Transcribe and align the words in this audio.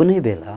कुनै 0.00 0.20
बेला 0.24 0.52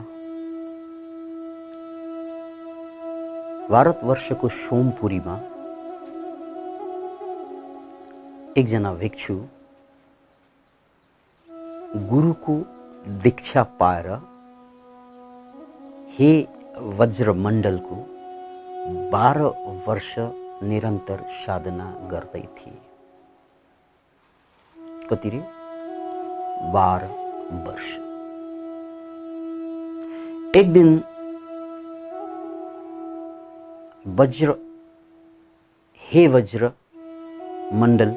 भारतवर्षको 3.72 4.48
सोमपुरीमा 4.58 5.34
एकजना 8.60 8.92
भिक्षु 9.02 9.36
गुरुको 12.12 12.54
दीक्षा 13.24 13.62
पाएर 13.80 14.08
हे 16.14 16.30
वज्रमण्डलको 17.00 17.98
बाह्र 19.16 19.50
वर्ष 19.88 20.14
निरन्तर 20.70 21.26
साधना 21.42 21.90
गर्दै 22.14 22.42
थिए। 22.56 22.80
कति 25.10 25.28
रे 25.36 25.42
बाह्र 26.78 27.12
वर्ष। 27.68 28.03
एक 30.56 30.72
दिन 30.72 30.88
वज्र 34.18 34.52
हे 36.02 36.26
वज्र 36.34 36.70
मण्डल 37.80 38.10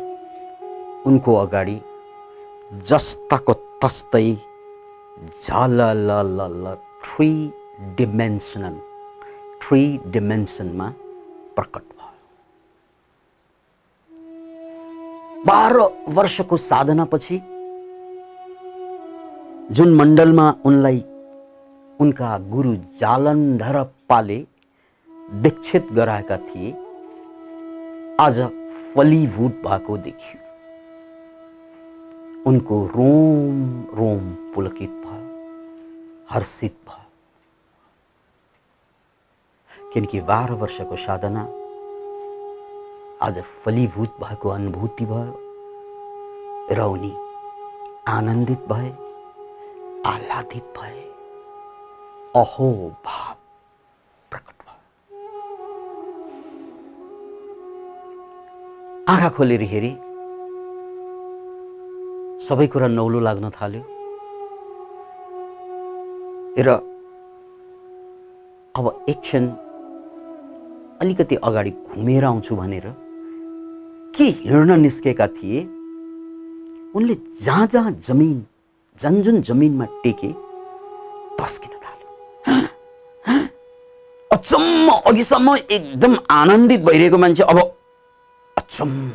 उनको 1.09 1.35
अगाडि 1.35 1.77
जस्ताको 2.89 3.53
तस्तै 3.83 4.29
झललल 5.43 6.75
थ्री 7.05 7.29
डिमेन्सनल 7.97 8.77
थ्री 9.63 9.81
डिमेन्सनमा 10.11 10.87
प्रकट 11.57 11.83
भयो। 11.97 12.13
बाह्र 15.45 15.77
वर्षको 16.17 16.55
साधनापछि 16.69 17.37
जुन 19.75 19.89
मण्डलमा 20.01 20.47
उनलाई 20.65 21.03
उनका 21.99 22.37
गुरु 22.49 22.75
जालन्धर 22.99 23.77
पाले 24.09 24.39
दीक्षित 25.43 25.85
गराएका 25.93 26.37
थिए 26.37 26.71
आज 28.19 28.37
फलीभूत 28.93 29.53
भएको 29.65 29.97
देखियो। 29.97 30.39
उनको 32.45 32.75
रोम 32.87 33.57
रोम 33.97 34.23
पुलकित 34.53 34.89
भयो 35.05 35.25
हर्षित 36.31 36.75
भयो 36.87 37.05
किनकि 39.93 40.21
बाह्र 40.21 40.51
वर्षको 40.53 40.95
साधना, 40.97 41.43
आज 43.21 43.35
फलीभूत 43.65 44.11
भएको 44.23 44.49
अनुभूति 44.49 45.05
भयो 45.05 45.33
र 46.71 46.79
उनी 46.85 47.13
आनन्दित 48.07 48.61
भए 48.69 48.89
आह्लादित 50.05 50.73
भए 50.77 51.06
अहो 52.37 52.67
भाव 53.05 53.35
प्रकट 54.31 54.57
भयो। 54.63 54.77
आँखा 59.13 59.29
खोलेर 59.37 59.61
हेरे 59.71 59.89
सबै 62.47 62.67
कुरा 62.73 62.87
नौलो 62.87 63.19
लाग्न 63.27 63.49
थाल्यो। 63.57 63.81
र 66.67 66.69
अब 68.75 68.85
एकछिन 69.09 69.43
अलिकति 71.01 71.35
अगाडि 71.49 71.71
घुमेर 71.71 72.23
आउँछु 72.25 72.55
भनेर 72.55 72.85
के 74.17 74.25
हिँड्न 74.43 74.79
निस्केका 74.81 75.27
थिए 75.37 75.59
उनले 76.95 77.15
जहाँ 77.41 77.65
जहाँ 77.73 77.91
जमिन 78.07 78.37
जुन 78.99 79.21
जुन 79.21 79.41
जमिनमा 79.49 79.85
टेके 80.03 80.31
तस्किन। 81.41 81.76
अचम्म 84.87 85.11
अघिसम्म 85.11 85.55
एकदम 85.75 86.15
आनन्दित 86.31 86.81
भइरहेको 86.87 87.17
मान्छे 87.17 87.43
अब 87.43 87.57
अचम्म। 88.57 89.09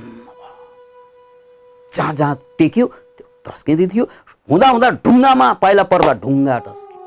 जहाँ 1.92 2.14
जहाँ 2.14 2.34
टेक्यो 2.58 2.86
त्यो 3.16 3.26
टस्किँदै 3.46 3.86
थियो 3.92 4.04
हुँदा 4.48 4.68
हुँदा 4.68 4.88
ढुङ्गामा 5.04 5.52
पाइला 5.62 5.82
पर्दा 5.92 6.12
ढुङ्गा 6.24 6.58
टस्क्यो 6.66 7.00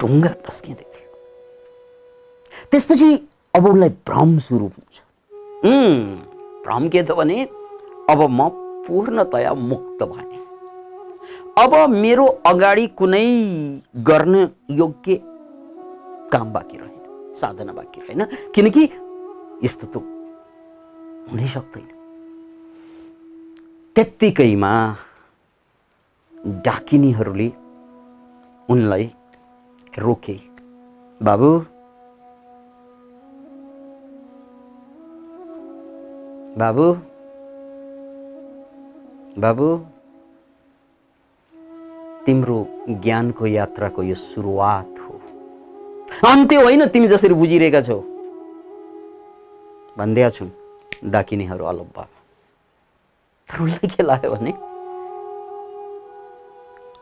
ढुङ्गा 0.00 0.30
टस्किँदै 0.46 0.86
थियो 0.94 1.10
त्यसपछि 2.72 3.10
अब 3.54 3.66
उसलाई 3.70 3.90
भ्रम 4.08 4.38
सुरु 4.46 4.66
हुन्छ 4.74 4.96
भ्रम 6.64 6.88
के 6.94 7.02
त 7.02 7.10
भने 7.20 7.38
अब 8.12 8.20
म 8.38 8.48
पूर्णतया 8.86 9.52
मुक्त 9.70 10.02
भएँ 10.12 10.45
अब 11.58 11.74
मेरो 11.90 12.24
अगाडि 12.46 12.86
कुनै 12.98 13.28
गर्न 14.08 14.34
योग्य 14.78 15.14
काम 16.32 16.52
बाँकी 16.52 16.76
रहेन 16.78 17.34
साधना 17.34 17.72
बाँकी 17.72 18.00
रहेन 18.00 18.24
किनकि 18.54 18.82
यस्तो 19.64 19.86
त 19.86 19.94
हुनै 21.30 21.46
सक्दैन। 21.54 21.88
त्यत्तिकैमा 23.96 24.72
डाकिनीहरूले 26.66 27.48
उनलाई 28.68 29.10
रोके 29.98 30.36
बाबु 31.20 31.50
बाबु 36.60 36.86
बाबु 39.42 39.68
तिम्रो 42.26 42.58
ज्ञानको 43.02 43.46
यात्राको 43.46 44.02
यो 44.02 44.14
सुरुवात 44.14 44.98
हो। 45.00 45.14
अन्त्य 46.26 46.56
होइन 46.56 46.86
तिमी 46.88 47.08
जसरी 47.08 47.34
बुझिरहेका 47.34 47.80
छौ। 47.82 47.98
भनिदिएका 49.98 50.30
छौँ 50.30 50.50
डाकिनेहरू 51.06 51.64
अलप 51.64 51.98
तर 53.48 53.62
उसलाई 53.62 53.88
के 53.88 54.02
लाग्यो 54.02 54.30
भने 54.30 54.52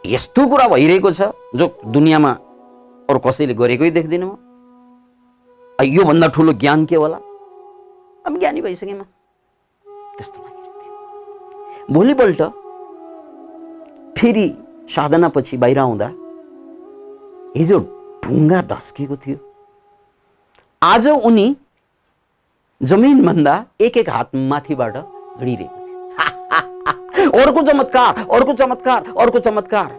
यस्तो 0.05 0.47
कुरा 0.49 0.67
भइरहेको 0.69 1.11
छ 1.13 1.33
जो 1.57 1.67
दुनियाँमा 1.89 2.33
अरू 3.09 3.19
कसैले 3.19 3.55
गरेकै 3.55 3.91
देख्दिनँ 3.91 4.27
म। 4.27 4.37
योभन्दा 5.81 6.27
ठुलो 6.29 6.53
ज्ञान 6.53 6.85
के 6.87 6.97
होला? 6.97 7.19
अब 8.25 8.39
ज्ञानी 8.39 8.61
भइसकेँ 8.61 8.95
म। 8.95 9.03
त्यस्तो 10.17 10.39
भोलिपल्ट 11.91 12.43
फेरि 14.19 14.47
साधनापछि 14.91 15.57
बाहिर 15.57 15.79
आउँदा 15.79 16.07
हिजो 17.57 17.79
ढुङ्गा 18.25 18.61
ढस्किएको 18.71 19.17
थियो। 19.17 19.39
आज 20.83 21.09
उनी 21.09 21.57
जमिनभन्दा 22.81 23.55
एक 23.81 23.97
एक 23.97 24.09
हात 24.11 24.35
माथिबाट 24.51 24.97
हिँडिरहेको 24.97 25.77
थियो। 25.77 27.31
अर्को 27.43 27.63
चमत्कार 27.63 28.19
अर्को 28.33 28.53
चमत्कार 28.53 29.15
अर्को 29.21 29.39
चमत्कार। 29.39 29.91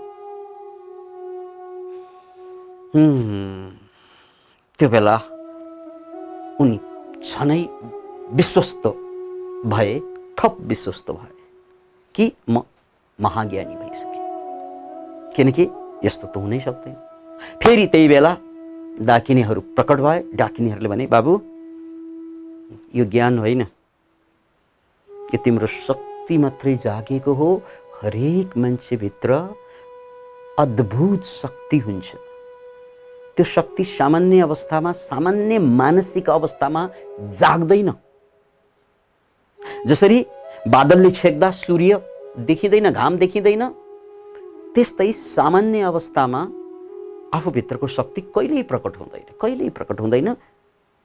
त्यो 4.80 4.90
बेला 4.90 5.16
उनी 6.62 6.80
झनै 7.26 7.62
विश्वस्त 8.32 8.88
भए 9.66 10.00
थप 10.40 10.58
विश्वस्त 10.72 11.12
भए 11.12 11.34
कि 12.16 12.32
म 12.50 12.62
महाज्ञानी 13.20 13.76
भइसकेँ। 13.76 14.15
किनकि 15.36 15.64
यस्तो 16.04 16.28
त 16.28 16.38
हुनै 16.38 16.60
सक्दैन। 16.60 16.96
फेरि 17.62 17.86
त्यही 17.88 18.08
बेला 18.08 18.32
डाकिनेहरू 19.02 19.62
प्रकट 19.76 20.00
भए 20.00 20.20
डाकिनेहरूले 20.34 20.90
भने 20.90 21.06
बाबु 21.08 21.32
यो 22.96 23.06
ज्ञान 23.06 23.40
होइन। 23.40 23.62
यो 25.10 25.38
तिम्रो 25.44 25.68
शक्ति 25.68 26.38
मात्रै 26.38 26.76
जागेको 26.84 27.34
हो। 27.34 27.50
हरेक 28.02 28.58
मान्छेभित्र 28.58 29.32
अद्भुत 30.60 31.24
शक्ति 31.24 31.78
हुन्छ। 31.78 32.08
त्यो 33.36 33.46
शक्ति 33.46 33.84
सामान्य 33.84 34.40
अवस्थामा 34.42 34.92
सामान्य 34.92 35.60
मानसिक 35.60 36.30
अवस्थामा 36.30 36.90
जाग्दैन। 37.40 37.92
जसरी 39.88 40.26
बादलले 40.68 41.10
छेक्दा 41.12 41.52
सूर्य 41.52 42.02
देखिँदैन 42.40 42.90
घाम 42.92 43.18
देखिँदैन 43.18 43.64
त्यस्तै 44.76 45.12
सामान्य 45.12 45.82
अवस्थामा 45.82 46.40
आफूभित्रको 47.34 47.88
शक्ति 47.88 48.22
कहिल्यै 48.36 48.64
प्रकट 48.72 48.98
हुँदैन 49.00 49.28
कहिल्यै 49.42 49.70
प्रकट 49.70 50.00
हुँदैन 50.02 50.36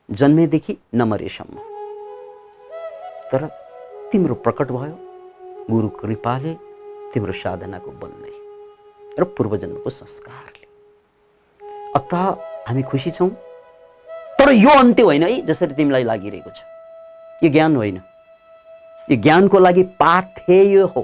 जन्मेदेखि 0.08 0.76
नमरेसम्म। 0.94 1.56
तर 3.30 3.46
तिम्रो 4.12 4.34
प्रकट 4.44 4.68
भयो 4.74 4.96
गुरु 5.70 5.88
कृपाले 6.00 6.54
तिम्रो 7.14 7.32
साधनाको 7.32 7.90
बलले 8.00 8.32
र 9.18 9.24
पूर्वजन्मको 9.36 9.90
संस्कारले। 9.90 10.66
अत 11.94 12.14
हामी 12.68 12.82
खुसी 12.90 13.10
छौँ 13.10 13.30
तर 14.38 14.50
यो 14.50 14.70
अन्त्य 14.78 15.02
होइन 15.02 15.22
है 15.22 15.40
जसरी 15.46 15.74
तिमीलाई 15.74 16.04
लागिरहेको 16.10 16.50
छ। 16.50 16.58
यो 17.44 17.48
ज्ञान 17.50 17.76
होइन। 17.76 17.96
यो 19.08 19.16
ज्ञानको 19.22 19.58
लागि 19.58 19.82
पाथेय 20.02 20.76
हो। 20.90 21.02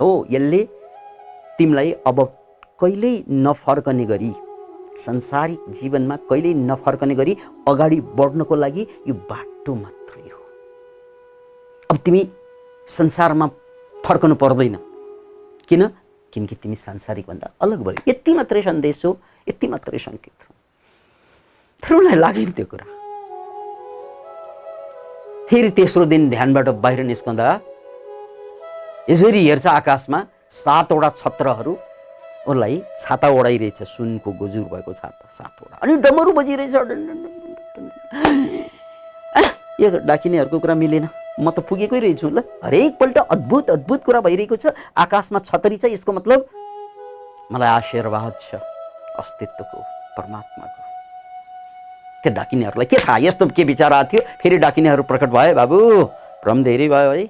हो 0.00 0.10
यसले 0.30 0.62
तिमीलाई 1.58 1.92
अब 2.06 2.18
कहिल्यै 2.80 3.14
नफर्कने 3.44 4.04
गरी 4.06 4.32
संसारिक 5.06 5.70
जीवनमा 5.78 6.16
कहिल्यै 6.30 6.54
नफर्कने 6.54 7.14
गरी 7.14 7.36
अगाडि 7.68 7.98
बढ्नको 8.18 8.54
लागि 8.54 8.82
यो 9.08 9.14
बाटो 9.30 9.74
मात्रै 9.74 10.28
हो। 10.28 10.42
अब 11.90 11.96
तिमी 12.04 12.22
संसारमा 12.88 13.46
फर्कनु 14.06 14.34
पर्दैन। 14.34 14.76
किन? 15.68 15.82
किनकि 16.32 16.54
तिमी 16.54 16.76
सांसारिकभन्दा 16.76 17.50
अलग 17.60 17.82
भयो। 17.82 18.02
यति 18.08 18.34
मात्रै 18.34 18.62
सन्देश 18.62 19.04
हो 19.04 19.10
यति 19.48 19.66
मात्रै 19.68 19.98
सङ्केत 19.98 20.38
हो। 20.46 20.54
तर 21.82 21.94
उसलाई 21.94 22.16
लाग्यो 22.22 22.50
त्यो 22.56 22.66
कुरा। 22.70 22.86
फेरि 25.50 25.70
तेस्रो 25.76 26.04
दिन 26.04 26.30
ध्यानबाट 26.30 26.68
बाहिर 26.84 27.00
निस्कँदा 27.02 27.46
यसरी 29.10 29.40
हेर्छ 29.48 29.66
आकाशमा 29.66 30.18
सातवटा 30.52 31.08
छत्रहरू 31.20 31.72
उसलाई 32.48 32.76
छाता 33.00 33.28
ओढाइरहेछ 33.28 33.82
सुनको 33.84 34.32
गोजुर 34.32 34.64
भएको 34.72 34.92
छाता 34.92 35.28
सातवटा। 35.28 35.76
अनि 35.82 35.96
डमरू 36.00 36.32
बजिरहेछ। 36.32 36.74
यो 39.80 39.88
डाकिनेहरूको 40.02 40.58
कुरा 40.58 40.74
मिलेन। 40.74 41.08
म 41.38 41.50
त 41.50 41.60
पुगेकै 41.62 41.98
रहेछु। 42.00 42.28
ल 42.32 42.42
हरेकपल्ट 42.64 43.18
अद्भुत 43.18 43.70
अद्भुत 43.70 44.00
कुरा 44.04 44.20
भइरहेको 44.26 44.56
छ। 44.56 44.74
आकाशमा 44.96 45.38
छतरी 45.44 45.76
छ 45.76 45.84
यसको 45.92 46.12
मतलब 46.12 46.48
मलाई 47.52 47.68
आशीर्वाद 47.68 48.32
छ 48.40 48.58
अस्तित्वको 49.20 49.78
परमात्माको। 50.16 50.80
त्यो 52.24 52.32
डाकिनेहरूलाई 52.34 52.86
के 52.90 52.96
थाहा? 52.98 53.18
यस्तो 53.22 53.46
के 53.54 53.64
विचार 53.64 53.92
आएको 53.92 54.10
थियो? 54.10 54.22
फेरि 54.42 54.56
डाकिनेहरू 54.58 55.02
प्रकट 55.06 55.30
भयो 55.30 55.54
बाबु। 55.54 55.78
भ्रम 56.42 56.64
धेरै 56.64 56.88
भयो 56.88 57.10
है। 57.12 57.24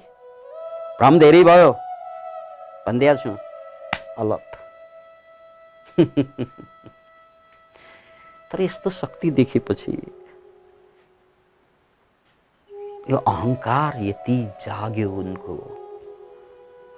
भ्रम 0.97 1.19
धेरै 1.19 1.43
भयो। 1.43 1.69
भनिदिइहाल्छु 2.89 3.31
अलग 4.17 4.45
तर 8.51 8.61
यस्तो 8.61 8.89
शक्ति 8.91 9.29
देखेपछि 9.31 9.91
यो 13.09 13.17
अहङ्कार 13.27 14.01
यति 14.03 14.37
जाग्यो 14.61 15.11
उनको 15.13 15.53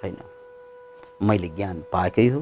होइन 0.02 0.16
मैले 1.22 1.48
ज्ञान 1.50 1.84
पाएकै 1.92 2.26
हो 2.28 2.40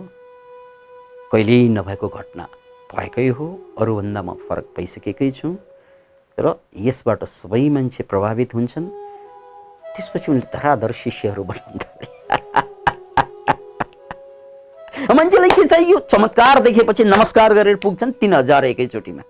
कहिल्यै 1.33 1.67
नभएको 1.71 2.09
घटना 2.11 2.47
भएकै 2.91 3.27
हो 3.33 3.49
अरूभन्दा 3.79 4.23
म 4.23 4.39
फरक 4.45 4.71
पाइसकेकै 4.77 5.31
छु 5.33 5.53
र 6.39 6.55
यसबाट 6.81 7.25
सबै 7.33 7.65
मान्छे 7.71 8.09
प्रभावित 8.11 8.55
हुन्छन् 8.55 8.89
त्यसपछि 9.91 10.33
उनले 10.33 10.51
धराधर 10.55 10.93
शिष्यहरू 11.03 11.45
बनाउनु 11.45 11.85
थाले 11.85 12.20
मान्छेलाई 15.15 15.51
के 15.51 15.65
चाहियो। 15.65 15.99
चमत्कार 16.11 16.61
देखेपछि 16.63 17.05
नमस्कार 17.05 17.55
गरेर 17.55 17.77
पुग्छन् 17.77 18.13
तिन 18.21 18.33
हजार 18.35 18.65
एकैचोटिमा। 18.65 19.23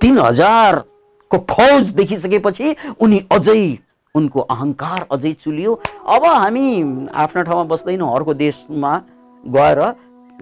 तिन 0.00 0.18
हजारको 0.18 1.38
फौज 1.50 1.90
देखिसकेपछि 1.92 2.74
उनी 3.00 3.18
अझै 3.32 3.78
उनको 4.14 4.40
अहङ्कार 4.40 5.06
अझै 5.12 5.32
चुलियो। 5.32 5.72
अब 6.06 6.24
हामी 6.24 6.66
आफ्नो 7.14 7.42
ठाउँमा 7.42 7.64
बस्दैनौँ 7.70 8.14
अर्को 8.14 8.34
देशमा 8.34 8.92
गएर 9.44 9.80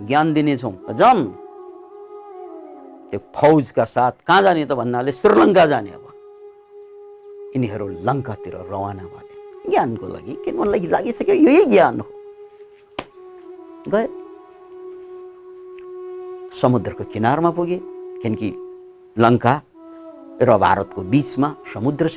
ज्ञान 0.00 0.32
दिनेछौँ। 0.34 0.73
जम 0.94 1.19
त्यो 3.11 3.20
फौजका 3.37 3.84
साथ 3.84 4.12
कहाँ 4.26 4.43
जाने 4.43 4.64
त 4.64 4.73
भन्नाले 4.73 5.12
श्रीलङ्का 5.12 5.64
जाने 5.67 5.91
अब। 5.91 6.05
यिनीहरू 7.56 7.88
लङ्कातिर 8.05 8.55
रवाना 8.70 9.05
भए। 9.05 9.28
ज्ञानको 9.70 10.06
लागि 10.09 10.32
किन 10.44 10.55
उनलाई 10.59 10.81
लागिसक्यो? 10.87 11.35
यही 11.35 11.65
ज्ञान 11.65 12.00
हो। 12.00 12.06
गए। 13.88 14.06
समुद्रको 16.61 17.05
किनारमा 17.12 17.50
पुगे 17.50 17.79
किनकि 18.23 18.49
लङ्का 19.19 19.55
र 20.43 20.59
भारतको 20.59 21.03
बिचमा 21.03 21.49
समुद्र 21.75 22.09
छ। 22.09 22.17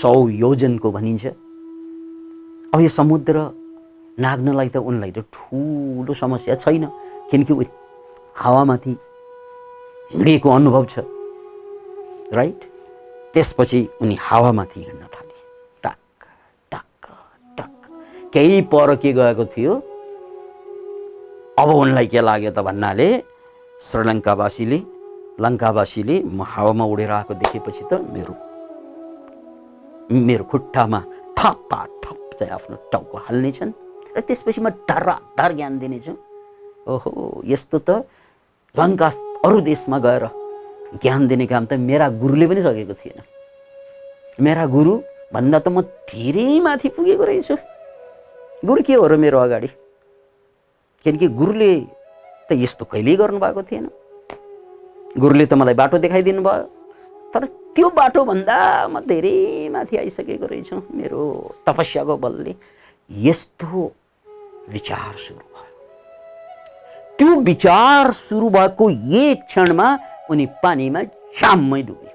सौ 0.00 0.12
योजनको 0.28 0.88
भनिन्छ। 0.92 1.26
अब 2.74 2.80
यो 2.80 2.88
समुद्र 2.88 3.36
नाग्नलाई 4.20 4.68
त 4.68 4.76
उनलाई 4.76 5.10
त 5.10 5.18
ठुलो 5.32 6.14
समस्या 6.14 6.54
छैन 6.54 6.84
किनकि 7.30 7.52
उ 7.52 7.62
हावामाथि 8.36 8.92
हिँडेको 10.12 10.48
अनुभव 10.50 10.84
छ। 10.84 10.98
राइट? 12.32 12.60
त्यसपछि 13.34 13.80
उनी 14.02 14.16
हावामाथि 14.20 14.80
हिँड्न 14.80 15.04
थाले। 15.12 15.21
केही 18.34 18.60
पर 18.72 18.94
के 18.96 19.12
गएको 19.12 19.44
थियो? 19.52 19.72
अब 21.60 21.68
उनलाई 21.68 22.06
के 22.12 22.20
लाग्यो 22.20 22.50
त 22.56 22.58
भन्नाले 22.64 23.08
श्रीलङ्कावासीले 23.88 24.78
लङ्कावासीले 25.44 26.16
म 26.24 26.40
हावामा 26.52 26.84
उडेर 26.92 27.10
आएको 27.12 27.34
देखेपछि 27.42 27.84
त 27.90 27.92
मेरो 28.14 28.34
मेरो 30.26 30.44
खुट्टामा 30.50 31.00
थप्पा 31.38 31.80
थप 32.04 32.18
चाहिँ 32.38 32.52
आफ्नो 32.56 32.76
टाउको 32.92 33.16
हाल्नेछन् 33.26 33.72
र 34.16 34.20
त्यसपछि 34.20 34.60
म 34.64 34.68
धराधर 34.88 35.50
ज्ञान 35.58 35.78
दिनेछु 35.78 36.12
ओहो 36.88 37.10
यस्तो 37.52 37.78
त 37.86 38.08
लङ्का 38.74 39.08
अरू 39.44 39.60
देशमा 39.60 39.98
गएर 40.06 40.24
ज्ञान 41.02 41.20
दिने 41.28 41.46
काम 41.52 41.64
त 41.68 41.76
मेरा 41.90 42.08
गुरुले 42.22 42.46
पनि 42.48 42.60
सकेको 42.64 42.94
थिएन। 43.00 43.20
मेरा 44.40 44.64
गुरु 44.76 44.92
भन्दा 45.34 45.58
त 45.64 45.68
म 45.68 45.80
धेरै 46.08 46.60
माथि 46.64 46.88
पुगेको 46.96 47.24
रहेछु। 47.24 47.56
गुरु 48.64 48.82
के 48.86 48.94
हो 48.94 49.06
र 49.06 49.16
मेरो 49.18 49.38
अगाडि। 49.38 49.68
किनकि 51.04 51.28
गुरुले 51.28 51.72
त 52.48 52.54
यस्तो 52.54 52.84
कहिल्यै 52.86 53.16
गर्नुभएको 53.18 53.62
थिएन। 53.62 53.86
गुरुले 55.18 55.46
त 55.46 55.52
मलाई 55.58 55.74
बाटो 55.74 55.98
देखाइदिनु 55.98 56.42
भयो 56.46 56.64
तर 57.34 57.42
त्यो 57.74 57.88
बाटोभन्दा 57.90 58.56
म 58.86 59.02
धेरै 59.02 59.68
माथि 59.74 59.96
आइसकेको 59.98 60.46
रहेछु 60.46 60.76
मेरो 60.94 61.20
तपस्याको 61.66 62.16
बलले। 62.22 62.54
यस्तो 63.10 63.82
विचार 64.70 65.12
सुरु 65.26 65.42
भयो। 65.42 65.70
त्यो 67.18 67.30
विचार 67.50 68.12
सुरु 68.14 68.48
भएको 68.56 68.84
एक 69.26 69.38
क्षणमा 69.50 69.88
उनी 70.30 70.46
पानीमा 70.62 71.00
छ्याम्मै 71.34 71.82
डुबे 71.82 72.10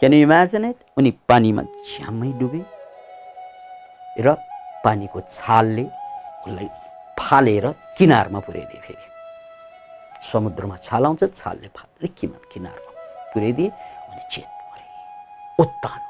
क्यान 0.00 0.12
इमेजिन 0.14 0.64
इट 0.64 0.76
उनी 0.98 1.10
पानीमा 1.28 1.62
छ्याम्मै 1.84 2.32
डुबे 2.40 2.60
र 4.22 4.36
पानीको 4.84 5.20
छालले 5.30 5.84
उसलाई 5.84 6.68
फालेर 7.18 7.64
किनारमा 7.98 8.40
पुर्याइदिए 8.40 8.80
फेरि। 8.80 9.06
समुद्रमा 10.32 10.76
छाल 10.76 11.04
आउँछ 11.06 11.22
छालले 11.34 11.68
फालेर 11.76 12.10
किमा 12.18 12.38
किनारमा 12.52 12.90
पुर्याइदिए 13.32 13.68
उनी 14.10 14.22
चेत 14.32 14.50
परे। 14.70 14.84
उत्तानो। 15.62 16.08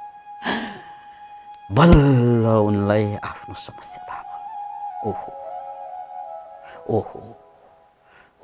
बल्ल 1.76 2.44
उनलाई 2.68 3.04
आफ्नो 3.30 3.54
समस्या 3.54 4.02
थाहा 4.08 4.22
भयो। 4.22 5.10
ओहो। 5.10 5.30
ओहो। 6.96 7.20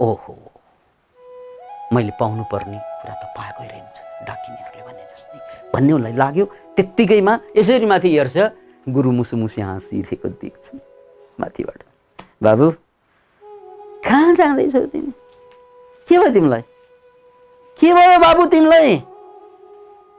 ओहो। 0.00 0.32
मैले 1.94 2.12
पाउनुपर्ने 2.20 2.78
कुरा 2.78 3.14
त 3.14 3.24
पाएकै 3.36 3.66
रहेछ 3.72 3.96
डाकिनेहरूले 4.26 4.82
भने 4.86 5.04
जस्तै। 5.10 5.38
भन्ने 5.74 5.92
उनलाई 5.92 6.12
लाग्यो। 6.12 6.44
त्यत्तिकैमा 6.76 7.34
यसरी 7.56 7.86
माथि 7.86 8.10
हेर्छ। 8.18 8.36
गुरु 8.86 9.10
मुसु 9.12 9.36
मुसी 9.36 9.60
हाँसिरहेको 9.60 10.28
देख्छु 10.40 10.76
माथिबाट। 11.40 11.82
बाबु 12.42 12.70
कहाँ 14.06 14.34
जाँदैछौ 14.34 14.84
तिमी? 14.86 15.12
के 16.08 16.18
भयो 16.18 16.30
तिमीलाई? 16.30 16.62
के 17.78 17.92
भयो 17.94 18.18
बाबु 18.20 18.46
तिमीलाई? 18.46 18.96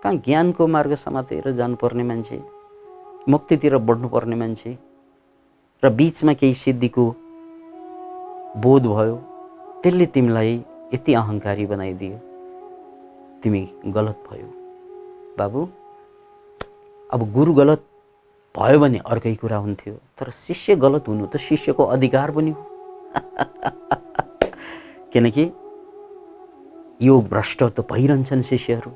कहाँ 0.04 0.16
ज्ञानको 0.26 0.68
मार्ग 0.68 0.96
समातेर 0.96 1.52
जानुपर्ने 1.56 2.04
मान्छे 2.04 2.42
मुक्तितिर 3.30 3.78
बढ्नुपर्ने 3.88 4.36
मान्छे 4.36 4.78
र 5.84 5.90
बिचमा 5.90 6.34
केही 6.34 6.54
सिद्धिको 6.54 7.06
बोध 8.62 8.84
भयो 8.84 9.16
त्यसले 9.84 10.06
तिमीलाई 10.12 10.54
यति 10.94 11.14
अहङ्कारी 11.14 11.66
बनाइदियो। 11.66 12.18
तिमी 13.44 13.68
गलत 13.96 14.24
भयो। 14.30 14.50
बाबु 15.40 15.68
अब 17.10 17.32
गुरु 17.34 17.54
गलत 17.54 17.84
भयो 18.58 18.80
भने 18.80 19.00
अर्कै 19.06 19.34
कुरा 19.36 19.58
हुन्थ्यो। 19.58 19.94
तर 20.18 20.30
शिष्य 20.34 20.76
गलत 20.76 21.08
हुनु 21.08 21.26
त 21.26 21.38
शिष्यको 21.38 21.84
अधिकार 21.96 22.32
पनि 22.32 22.52
हो। 22.52 22.64
किनकि 25.14 25.44
यो 27.02 27.16
भ्रष्ट 27.32 27.64
त 27.64 27.86
भइरहन्छन् 27.92 28.42
शिष्यहरू। 28.50 28.92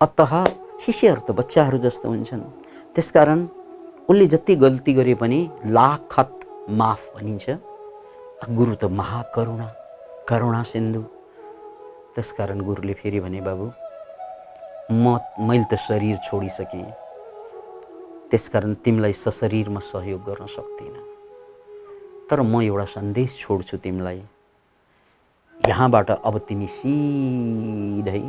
अत 0.00 0.20
शिष्यहरू 0.86 1.20
त 1.20 1.30
बच्चाहरू 1.38 1.78
जस्तो 1.86 2.08
हुन्छन्। 2.08 2.42
त्यसकारण 2.94 3.40
उसले 4.10 4.26
जति 4.34 4.54
गल्ती 4.56 4.92
गरे 4.94 5.14
पनि 5.14 5.40
लाखत 5.66 6.30
माफ 6.78 7.02
भनिन्छ। 7.16 7.50
गुरु 8.58 8.74
त 8.74 8.84
महाकरुणा 9.00 9.68
करुणा 10.28 10.62
सिन्धु। 10.70 11.02
त्यसकारण 12.14 12.60
गुरुले 12.60 12.94
फेरि 13.02 13.20
भने 13.20 13.40
बाबु 13.40 13.66
म 14.92 15.18
मैले 15.48 15.66
त 15.66 15.74
शरीर 15.88 16.16
छोडिसकेँ। 16.30 17.07
त्यसकारण 18.30 18.74
तिमीलाई 18.74 19.12
सशरीरमा 19.12 19.80
सहयोग 19.80 20.20
गर्न 20.24 20.46
सक्दिनँ। 20.46 21.02
तर 22.30 22.40
म 22.40 22.60
एउटा 22.62 22.84
सन्देश 22.84 23.38
छोड्छु 23.40 23.76
तिमीलाई। 23.76 24.22
यहाँबाट 25.68 26.10
अब 26.10 26.38
तिमी 26.38 26.66
सिधै 26.66 28.20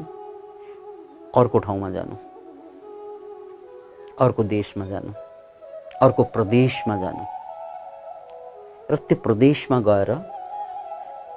अर्को 1.36 1.60
ठाउँमा 1.60 1.90
जानु। 1.90 2.16
अर्को 4.20 4.44
देशमा 4.44 4.86
जानु। 4.86 5.12
अर्को 6.02 6.24
प्रदेशमा 6.24 6.96
जानु। 6.96 7.26
र 8.92 8.96
त्यो 8.96 9.16
प्रदेशमा 9.16 9.80
गएर 9.80 10.16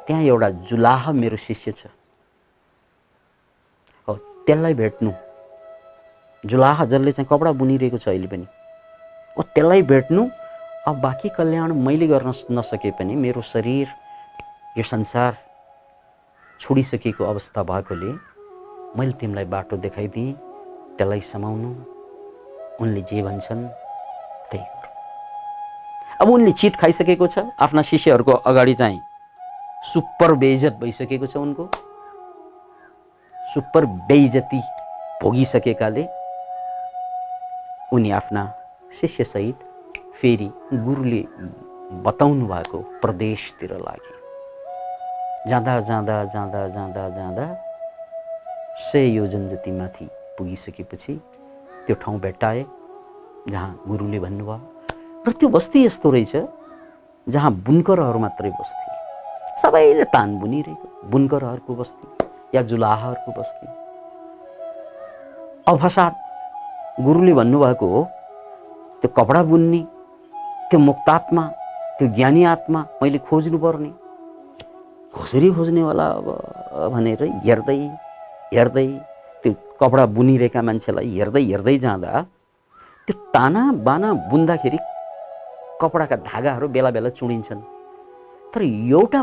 त्यहाँ 0.06 0.22
एउटा 0.22 0.50
जुलाह 0.50 1.12
मेरो 1.12 1.36
शिष्य 1.36 1.72
छ। 1.72 1.86
हो 4.08 4.14
त्यसलाई 4.46 4.74
भेट्नु। 4.74 5.12
जुलाह 6.44 6.84
जसले 6.84 7.12
चाहिँ 7.12 7.28
कपडा 7.30 7.52
बुनिरहेको 7.52 7.98
छ 7.98 8.08
अहिले 8.08 8.26
पनि। 8.26 8.46
हो 9.36 9.42
त्यसलाई 9.54 9.82
भेट्नु? 9.82 10.22
अब 10.88 10.96
बाँकी 11.00 11.28
कल्याण 11.38 11.72
मैले 11.72 12.06
गर्न 12.06 12.32
नसके 12.50 12.90
पनि 12.98 13.14
मेरो 13.14 13.42
शरीर 13.42 13.86
यो 14.78 14.82
संसार 14.82 15.36
छोडिसकेको 16.60 17.24
अवस्था 17.24 17.62
भएकोले 17.62 18.12
मैले 18.98 19.12
तिमीलाई 19.20 19.44
बाटो 19.44 19.76
देखाइदिएँ 19.76 20.32
त्यसलाई 20.98 21.20
समाउनु। 21.22 21.70
उनले 22.82 23.00
जे 23.06 23.22
भन्छन् 23.22 23.62
त्यही 24.50 24.64
अब 26.20 26.30
उनले 26.30 26.52
चिट 26.52 26.76
खाइसकेको 26.76 27.26
छ 27.26 27.38
आफ्ना 27.60 27.82
शिष्यहरूको 27.82 28.32
अगाडि 28.50 28.74
चाहिँ 28.74 29.00
सुपर 29.92 30.34
बेइज्जत 30.42 30.74
भइसकेको 30.80 31.26
छ 31.26 31.36
उनको। 31.36 31.68
सुपर 33.54 33.86
बेइज्जती 34.10 34.60
भोगिसकेकाले 35.22 36.04
उनी 37.92 38.10
आफ्ना 38.10 38.42
शिष्यसहित 39.00 39.58
फेरि 40.20 40.48
गुरुले 40.74 41.22
बताउनु 42.04 42.46
भएको 42.46 42.78
प्रदेशतिर 43.02 43.72
लागे। 43.78 44.14
जाँदा 45.50 45.78
जाँदा 45.80 46.24
जाँदा 46.34 46.66
जाँदा 46.68 47.08
जाँदा 47.16 47.46
सय 48.82 49.06
योजन 49.16 49.48
जति 49.48 49.70
माथि 49.72 50.08
पुगिसकेपछि 50.38 51.14
त्यो 51.86 51.96
ठाउँ 52.02 52.18
भेट्टाए 52.20 52.64
जहाँ 53.48 53.84
गुरुले 53.88 54.20
भन्नुभयो 54.20 55.24
र 55.28 55.32
त्यो 55.32 55.48
बस्ती 55.48 55.84
यस्तो 55.84 56.10
रहेछ 56.10 56.34
जहाँ 57.26 57.52
बुनकरहरू 57.60 58.18
मात्रै 58.18 58.50
बस्थे। 58.50 59.60
सबैले 59.62 60.04
तान 60.16 60.38
बुनिरहेको 60.40 61.08
बुनकरहरूको 61.10 61.74
बस्ती 61.74 62.06
या 62.56 62.62
जुलाहहरूको 62.62 63.40
बस्ती। 63.40 63.66
अवसाद 65.68 66.21
गुरुले 67.00 67.32
भन्नुभएको 67.34 67.86
हो 67.88 68.02
त्यो 69.00 69.08
कपडा 69.16 69.42
बुन्ने 69.50 69.80
त्यो 70.70 70.78
मुक्तात्मा 70.78 71.44
त्यो 71.98 72.08
ज्ञानी 72.16 72.42
आत्मा 72.44 72.80
मैले 73.02 73.18
खोज्नुपर्ने। 73.28 73.90
कसरी 75.16 75.48
खोज्नेवाला 75.56 76.06
अब 76.18 76.28
भनेर 76.92 77.22
हेर्दै 77.44 77.78
हेर्दै 78.54 78.86
त्यो 79.44 79.52
कपडा 79.80 80.04
बुनिरहेका 80.16 80.62
मान्छेलाई 80.68 81.08
हेर्दै 81.16 81.42
हेर्दै 81.42 81.76
जाँदा 81.84 82.12
त्यो 83.08 83.14
ताना 83.34 83.62
बाना 83.88 84.12
बुन्दाखेरि 84.30 84.78
कपडाका 85.80 86.16
धागाहरू 86.28 86.68
बेला 86.76 86.90
बेला 86.96 87.10
चुडिन्छन्। 87.18 87.60
तर 88.52 88.62
एउटा 88.62 89.22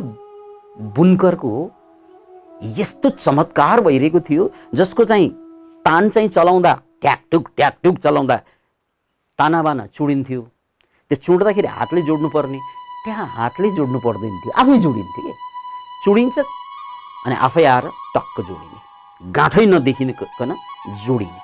बुनकरको 0.98 1.52
यस्तो 2.78 3.10
चमत्कार 3.24 3.82
भइरहेको 3.88 4.20
थियो 4.28 4.52
जसको 4.76 5.04
चाहिँ 5.06 5.30
तान 5.86 6.10
चाहिँ 6.10 6.30
चलाउँदा 6.30 6.74
ट्याकटुक 7.02 7.44
ट्याकटुक 7.58 7.96
चलाउँदा 7.98 8.38
तानाबाना 9.40 9.86
चुडिन्थ्यो। 9.96 10.42
त्यो 11.12 11.16
चुड्दाखेरि 11.16 11.68
हातले 11.68 12.02
जोड्नु 12.02 12.30
पर्ने 12.30 12.60
त्यहाँ 13.06 13.28
हातले 13.28 13.70
जोड्नु 13.72 14.00
पर्दैन 14.00 14.34
थियो। 14.44 14.52
आफै 14.60 14.78
जोडिन्थ्यो 14.78 15.22
कि? 15.26 15.34
चुडिन्छ 16.06 16.38
अनि 17.26 17.36
आफै 17.36 17.64
आएर 17.64 17.86
टक्क 18.16 18.36
जोडिने। 18.48 18.78
गाँठै 19.32 19.66
नदेखिकन 19.66 20.52
जोडिने। 21.06 21.40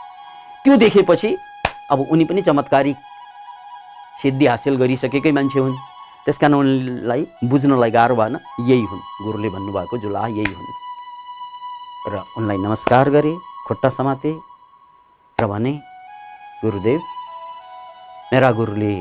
त्यो 0.63 0.75
देखेपछि 0.77 1.29
अब 1.91 1.99
उनी 2.11 2.25
पनि 2.25 2.41
चमत्कारिक 2.41 2.97
सिद्धि 4.21 4.45
हासिल 4.45 4.75
गरिसकेकै 4.75 5.31
मान्छे 5.31 5.59
हुन्। 5.59 5.75
त्यस 6.25 6.37
कारण 6.37 6.53
उनलाई 6.53 7.21
बुझ्नलाई 7.43 7.91
गाह्रो 7.91 8.15
भएन। 8.15 8.35
यही 8.59 8.85
हुन्। 8.85 9.01
गुरुले 9.23 9.49
भन्नुभएको 9.49 9.97
जुला 9.97 10.27
यही 10.27 10.53
हुन्। 10.53 10.73
र 12.11 12.23
उनलाई 12.37 12.57
नमस्कार 12.57 13.09
गरे 13.09 13.33
खुट्टा 13.67 13.89
समाते 13.89 14.31
र 15.37 15.47
भने 15.47 15.71
गुरुदेव 16.63 16.99
मेरा 18.33 18.51
गुरुले 18.55 18.91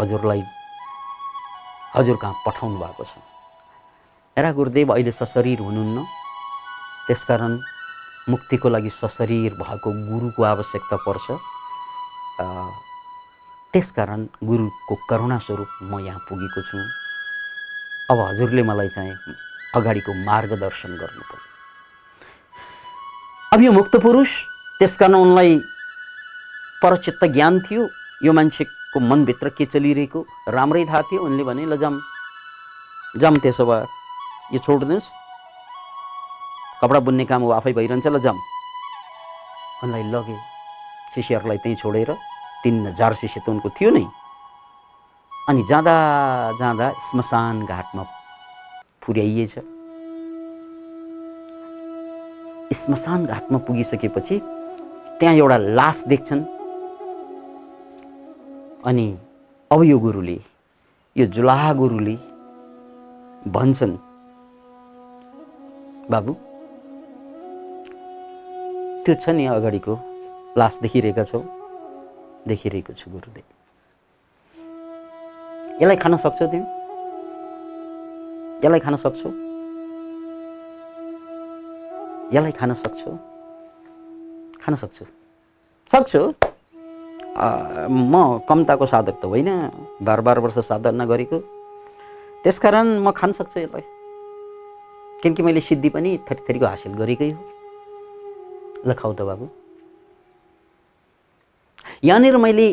हजुरलाई 0.00 0.42
हजुर 1.96 2.16
कहाँ 2.16 2.32
पठाउनु 2.46 2.78
भएको 2.80 3.04
छ? 3.04 3.12
मेरा 4.36 4.52
गुरुदेव 4.56 4.92
अहिले 4.92 5.12
सशरीर 5.12 5.60
हुनुहुन्न। 5.60 6.04
त्यसकारण 7.06 7.52
मुक्तिको 8.28 8.68
लागि 8.72 8.90
सशरीर 8.90 9.52
भएको 9.52 9.90
गुरुको 10.08 10.42
आवश्यकता 10.42 10.96
पर्छ। 11.04 11.26
त्यसकारण 13.72 14.20
गुरुको 14.48 14.94
करुणास्वरूप 15.10 15.70
म 15.92 16.00
यहाँ 16.08 16.20
पुगेको 16.24 16.60
छु। 16.72 16.78
अब 18.10 18.18
हजुरले 18.32 18.62
मलाई 18.64 18.88
चाहिँ 18.96 19.12
अगाडिको 19.76 20.12
मार्गदर्शन 20.24 20.96
गर्नु 20.96 21.22
पर्यो। 21.28 21.48
अब 23.52 23.60
यो 23.60 23.72
मुक्त 23.76 23.96
पुरुष 24.00 24.30
त्यस 24.80 24.96
कारण 24.96 25.20
उनलाई 25.20 25.60
परचित्त 26.82 27.24
ज्ञान 27.24 27.60
थियो। 27.62 27.82
यो 28.24 28.32
मान्छेको 28.32 29.00
मनभित्र 29.00 29.48
के 29.54 29.64
चलिरहेको? 29.66 30.20
राम्रै 30.50 30.84
थाहा 30.84 31.02
थियो। 31.06 31.20
उनले 31.22 31.44
भने 31.44 31.64
ल 31.66 31.76
जाम 31.78 32.00
जाम 33.22 33.36
त्यसो 33.38 33.64
भए। 33.66 33.86
यो 34.52 34.58
छोडिदिनुहोस्। 34.58 35.08
कपडा 36.82 37.00
बुन्ने 37.06 37.24
काम 37.30 37.42
ऊ 37.46 37.50
आफै 37.54 37.72
भइरहन्छ। 37.78 38.06
ल 38.06 38.18
जाम 38.18 38.38
उनलाई 39.82 40.02
लगे 40.10 40.36
शिष्यहरूलाई 41.14 41.58
त्यहीँ 41.62 41.78
छोडेर 41.78 42.10
तिन 42.62 42.86
हजार 42.86 43.14
शिष्य 43.14 43.40
त 43.46 43.48
उनको 43.48 43.68
थियो 43.78 43.90
नै। 43.90 44.06
अनि 45.48 45.62
जाँदा 45.70 45.94
जाँदा 46.58 46.86
श्मशान 47.06 47.66
घाटमा 47.66 48.02
पुर्याइएछ। 49.02 49.54
श्मशान 52.74 53.26
घाटमा 53.26 53.58
पुगिसकेपछि 53.66 54.36
त्यहाँ 55.18 55.34
एउटा 55.36 55.56
लास 55.78 56.04
देख्छन्। 56.08 56.42
अनि 58.84 59.18
अब 59.70 59.82
यो 59.82 59.98
गुरुले 59.98 60.38
यो 61.16 61.26
जुलाहा 61.26 61.72
गुरुले 61.72 62.14
भन्छन्। 63.50 63.96
बाबु 66.10 66.32
त्यो 69.04 69.14
छ 69.22 69.24
नि 69.38 69.46
अगाडिको 69.46 69.94
लास 70.58 70.78
देखिरहेका 70.82 71.24
छौ? 71.24 71.40
देखिरहेको 72.48 72.92
छु 72.92 73.06
गुरुदेव। 73.10 73.46
यसलाई 75.82 75.96
खान 75.96 76.16
सक्छौ 76.16 76.46
तिमी? 76.50 76.66
यसलाई 78.66 78.80
खान 78.80 78.94
सक्छौ? 78.96 79.30
यसलाई 82.34 82.52
खान 82.52 82.74
सक्छौ? 82.74 83.12
खान 84.62 84.74
सक्छु। 84.74 85.04
सक्छु। 85.90 86.51
म 87.42 88.38
कम्ताको 88.48 88.86
साधक 88.86 89.20
त 89.20 89.24
होइन 89.24 89.48
बाह्र 90.02 90.20
बाह्र 90.20 90.38
वर्ष 90.38 90.58
साधना 90.58 91.04
गरेको। 91.04 91.38
त्यसकारण 92.44 92.86
म 93.02 93.10
खान 93.10 93.32
सक्छु 93.32 93.60
यसलाई। 93.60 93.82
किनकि 95.22 95.42
मैले 95.42 95.60
सिद्धि 95.60 95.88
पनि 95.88 96.18
थरी 96.30 96.42
थरीको 96.48 96.66
हासिल 96.66 96.92
गरेकै 96.94 97.30
हो। 97.30 97.42
ल 98.86 98.94
खाउ 98.94 99.12
त 99.14 99.22
बाबु। 99.22 99.46
यहाँनिर 102.04 102.36
मैले 102.36 102.66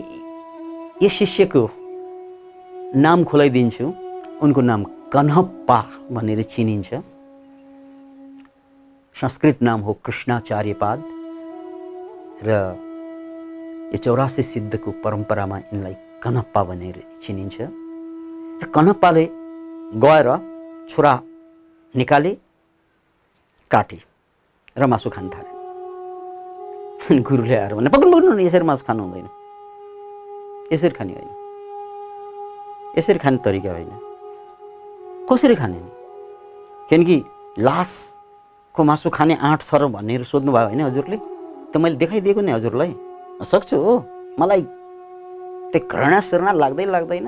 यो 1.02 1.10
शिष्यको 1.10 1.64
नाम 2.96 3.24
खुलाइदिन्छु। 3.24 3.86
उनको 4.42 4.62
नाम 4.62 4.84
कन्हप्पा 5.14 5.80
भनेर 6.12 6.44
चिनिन्छ। 6.44 6.90
संस्कृत 9.16 9.62
नाम 9.62 9.82
हो 9.82 9.94
कृष्णाचार्यपाद। 9.94 11.00
र 12.44 12.89
यो 13.92 13.98
चौरासी 13.98 14.44
सिद्धको 14.44 14.92
परम्परामा 15.04 15.58
यिनलाई 15.58 15.96
कनप्पा 16.22 16.62
भनेर 16.64 16.98
चिनिन्छ। 17.26 17.58
र 18.62 18.66
कनप्पाले 18.70 19.26
गएर 19.98 20.28
छोरा 20.90 21.14
निकाले 21.96 22.32
काटे 23.72 23.98
र 24.78 24.86
मासु 24.86 25.10
खान 25.10 25.30
थाले। 25.34 25.50
गुरुले 27.18 27.56
आएर 27.56 27.74
भने 27.74 27.90
पक्नु 27.90 28.14
पक्नु 28.14 28.40
यसरी 28.46 28.66
मासु 28.70 28.86
खानु 28.86 29.02
हुँदैन। 29.04 29.28
यसरी 30.74 30.94
खाने 30.94 31.14
होइन। 31.14 31.32
यसरी 32.98 33.20
खाने 33.20 33.38
तरिका 33.42 33.72
होइन। 33.74 33.92
कसरी 35.26 35.56
खाने 35.56 35.82
किनकि 36.90 37.18
लास 37.58 37.92
को 38.76 38.84
मासु 38.84 39.10
खाने 39.10 39.34
आँट 39.42 39.62
छ 39.66 39.82
र 39.82 39.88
भनेर 39.90 40.24
सोध्नुभयो 40.30 40.68
होइन 40.68 40.82
हजुरले। 40.82 41.18
त 41.74 41.78
मैले 41.82 41.96
देखाइदिएको 41.98 42.42
नि 42.42 42.52
हजुरलाई। 42.52 42.94
सक्छु 43.44 43.78
हो। 43.78 43.94
मलाई 44.40 44.62
त्यो 45.72 45.80
घृणा 45.88 46.20
सिर्ना 46.22 46.52
लाग्दै 46.52 46.86
लाग्दैन 46.86 47.28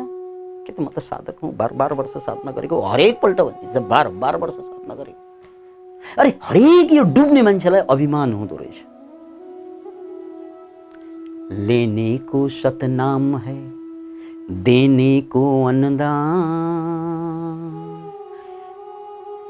कि 0.66 0.72
त 0.72 0.78
म 0.80 0.88
त 0.94 1.00
साधक 1.00 1.36
हुँ 1.42 1.52
बार 1.58 1.72
बाह्र 1.80 1.94
वर्ष 2.00 2.14
साधना 2.26 2.52
गरेको 2.52 2.76
हरेकपल्ट 2.82 3.38
भनिदिन्छ 3.42 3.78
बाह्र 3.92 4.08
बाह्र 4.22 4.36
वर्ष 4.44 4.58
साधना 4.62 4.94
गरेको। 4.96 5.20
अरे 6.20 6.32
हरेक 6.44 6.88
यो 6.94 7.04
डुब्ने 7.16 7.42
मान्छेलाई 7.42 7.82
अभिमान 7.90 8.34
हुँदो 8.34 8.56
रहेछ। 8.56 8.78
लेने 11.68 12.12
को 12.30 12.40
सतनाम 12.50 13.26
है 13.46 13.60
देने 14.64 15.14
को 15.32 15.44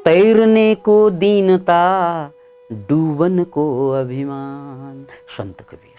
तैरने 0.06 0.68
दीनता 1.22 1.84
डुबन 2.70 3.36
अभिमान 4.00 4.96
सन्त 5.38 5.58
कबीर 5.70 5.91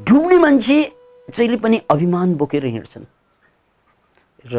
डुब्ने 0.00 0.36
मान्छे 0.38 0.76
जहिले 1.28 1.56
पनि 1.60 1.80
अभिमान 1.90 2.34
बोकेर 2.34 2.64
हिँड्छन्। 2.64 3.04
र 4.52 4.56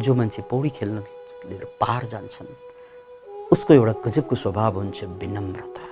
जो 0.00 0.14
मान्छे 0.14 0.42
पौडी 0.50 0.70
खेल्न 0.70 0.98
लिएर 1.48 1.64
पार 1.80 2.04
जान्छन् 2.08 2.48
उसको 3.52 3.74
एउटा 3.74 3.92
गजबको 4.04 4.34
स्वभाव 4.36 4.72
हुन्छ 4.78 5.04
विनम्रता। 5.20 5.84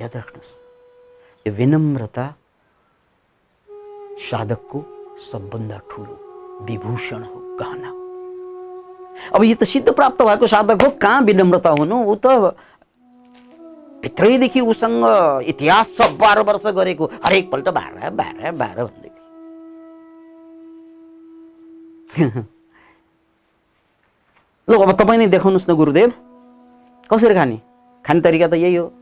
याद 0.00 0.16
राख्नुहोस् 0.16 0.52
यो 1.46 1.52
विनम्रता 1.52 2.26
साधकको 4.30 4.78
सबभन्दा 5.30 5.78
ठुलो 5.90 6.14
विभूषण 6.66 7.22
हो 7.22 7.38
गहना। 7.60 7.90
अब 9.36 9.44
यो 9.44 9.54
त 9.60 9.64
सिद्ध 9.68 9.92
प्राप्त 9.92 10.22
भएको 10.22 10.46
साधक 10.46 10.82
हो 10.82 10.90
कहाँ 10.96 11.20
विनम्रता 11.22 11.70
हुनु? 11.70 11.96
ऊ 12.08 12.14
त 12.16 12.56
भित्रैदेखि 14.02 14.60
उसँग 14.60 15.04
इतिहास 15.48 15.96
छ 15.96 16.10
बाह्र 16.20 16.40
वर्ष 16.48 16.66
गरेको 16.78 17.10
हरेकपल्ट 17.24 17.68
बाह्र 17.68 18.10
बाह्र 18.10 18.52
बाह्र 18.52 18.84
भन्दै 18.84 19.10
थियो 22.16 22.42
ल 24.68 24.74
अब 24.78 24.92
तपाईँ 24.94 25.18
नै 25.18 25.26
देखाउनुहोस् 25.26 25.70
न 25.70 25.74
गुरुदेव। 25.74 26.10
कसरी 27.10 27.34
खाने? 27.34 27.58
खाने 28.04 28.20
तरिका 28.22 28.46
त 28.46 28.54
यही 28.54 28.76
हो। 28.76 28.92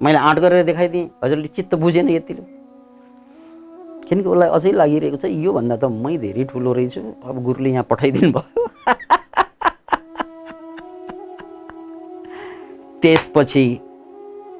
मैले 0.00 0.18
आँट 0.18 0.38
गरेर 0.40 0.62
देखाइदिएँ। 0.64 1.10
हजुरले 1.24 1.48
चित्त 1.52 1.74
बुझेन 1.76 2.08
यतिले। 2.08 2.42
किनकि 4.08 4.28
उसलाई 4.28 4.48
अझै 4.48 4.72
लागिरहेको 4.72 5.16
छ 5.20 5.28
योभन्दा 5.28 5.76
त 5.76 5.84
मै 5.84 6.16
धेरै 6.16 6.44
ठुलो 6.48 6.72
रहेछु। 6.72 7.00
अब 7.28 7.44
गुरुले 7.44 7.70
यहाँ 7.70 7.84
पठाइदिनु 7.92 8.32
भयो। 8.32 8.64
त्यसपछि 13.04 13.64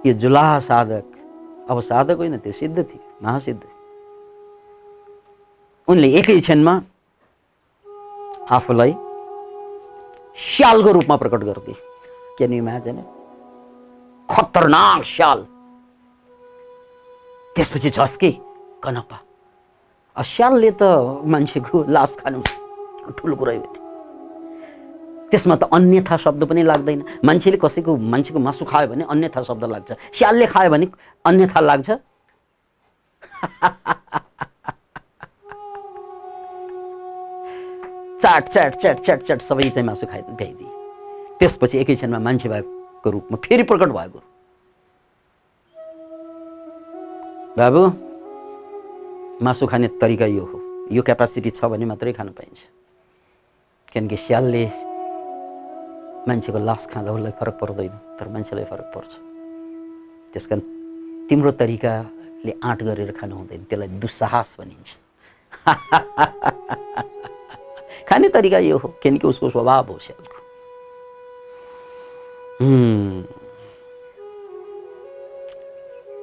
यो 0.06 0.12
जुलाहा 0.22 0.58
साधक 0.60 1.04
अब 1.70 1.80
साधक 1.80 2.16
होइन 2.16 2.36
त्यो 2.44 2.52
सिद्ध 2.52 2.76
थियो 2.78 3.00
महासिद्ध 3.22 3.62
उनले 5.88 6.08
एकै 6.18 6.38
क्षणमा 6.40 6.74
आफूलाई 8.56 8.92
स्यालको 10.36 10.92
रूपमा 10.92 11.16
प्रकट 11.16 11.40
गरिदिए। 11.48 11.76
क्यान 12.36 12.52
यु 12.52 12.58
इमेजिन 12.58 12.98
खतरनाक 14.28 15.04
स्याल 15.14 15.44
त्यसपछि 17.56 17.90
झस्के 17.90 18.30
कनपा 18.84 19.18
स्यालले 20.16 20.70
त 20.80 20.82
मान्छेको 21.32 21.84
लास 21.88 22.16
खानु 22.20 22.40
ठुलो 23.16 23.36
कुरै 23.36 23.56
भेट्यो 23.58 23.83
त्यसमा 25.34 25.54
त 25.58 25.66
अन्यथा 25.66 26.14
शब्द 26.14 26.46
पनि 26.46 26.62
लाग्दैन। 26.62 27.26
मान्छेले 27.26 27.58
कसैको 27.58 27.90
मान्छेको 27.90 28.38
मासु 28.38 28.62
खायो 28.70 28.86
भने 28.94 29.02
अन्यथा 29.10 29.42
शब्द 29.42 29.64
लाग्छ। 29.66 29.90
स्यालले 30.14 30.46
खायो 30.46 30.70
भने 30.70 30.86
अन्यथा 31.26 31.60
लाग्छ। 31.60 31.90
चाट 38.22 38.44
चाट 38.48 38.72
च्याट 38.78 38.98
च्याट 39.02 39.20
च्याट 39.26 39.40
सबै 39.42 39.68
चाहिँ 39.74 39.86
मासु 39.86 40.06
खाइ 40.06 40.22
भ्याइदिए। 40.38 40.70
त्यसपछि 41.38 41.78
एकै 41.82 41.94
क्षणमा 41.98 42.18
मान्छे 42.22 42.48
भएको 42.48 43.10
रूपमा 43.10 43.36
फेरि 43.42 43.62
प्रकट 43.66 43.90
भएको। 43.90 44.18
बाबु 47.58 47.82
मासु 49.42 49.66
खाने 49.66 49.88
तरिका 49.98 50.26
यो 50.30 50.44
हो। 50.46 50.58
यो 50.94 51.02
क्यापासिटी 51.02 51.50
छ 51.50 51.66
भने 51.66 51.84
मात्रै 51.90 52.12
खानु 52.14 52.32
पाइन्छ। 52.38 52.60
किनकि 53.92 54.16
स्यालले 54.16 54.83
मान्छेको 56.28 56.58
लास 56.58 56.86
खाँदा 56.92 57.12
उसलाई 57.12 57.32
फरक 57.40 57.54
पर्दैन 57.60 57.88
तर 58.18 58.28
मान्छेलाई 58.32 58.64
फरक 58.64 58.90
पर्छ। 58.94 59.12
त्यस 60.32 60.46
कारण 60.46 60.60
तिम्रो 61.28 61.50
तरिकाले 61.60 62.52
आँट 62.64 62.82
गरेर 62.82 63.10
खानु 63.20 63.34
हुँदैन 63.36 63.64
त्यसलाई 63.68 63.88
दुस्साहस 64.00 64.56
भनिन्छ। 64.60 64.88
खाने 68.08 68.28
तरिका 68.28 68.58
यो 68.58 68.78
हो 68.78 68.88
किनकि 69.02 69.26
उसको 69.28 69.50
स्वभाव 69.50 69.86
हो 69.92 69.98
स्यालको। 70.00 70.38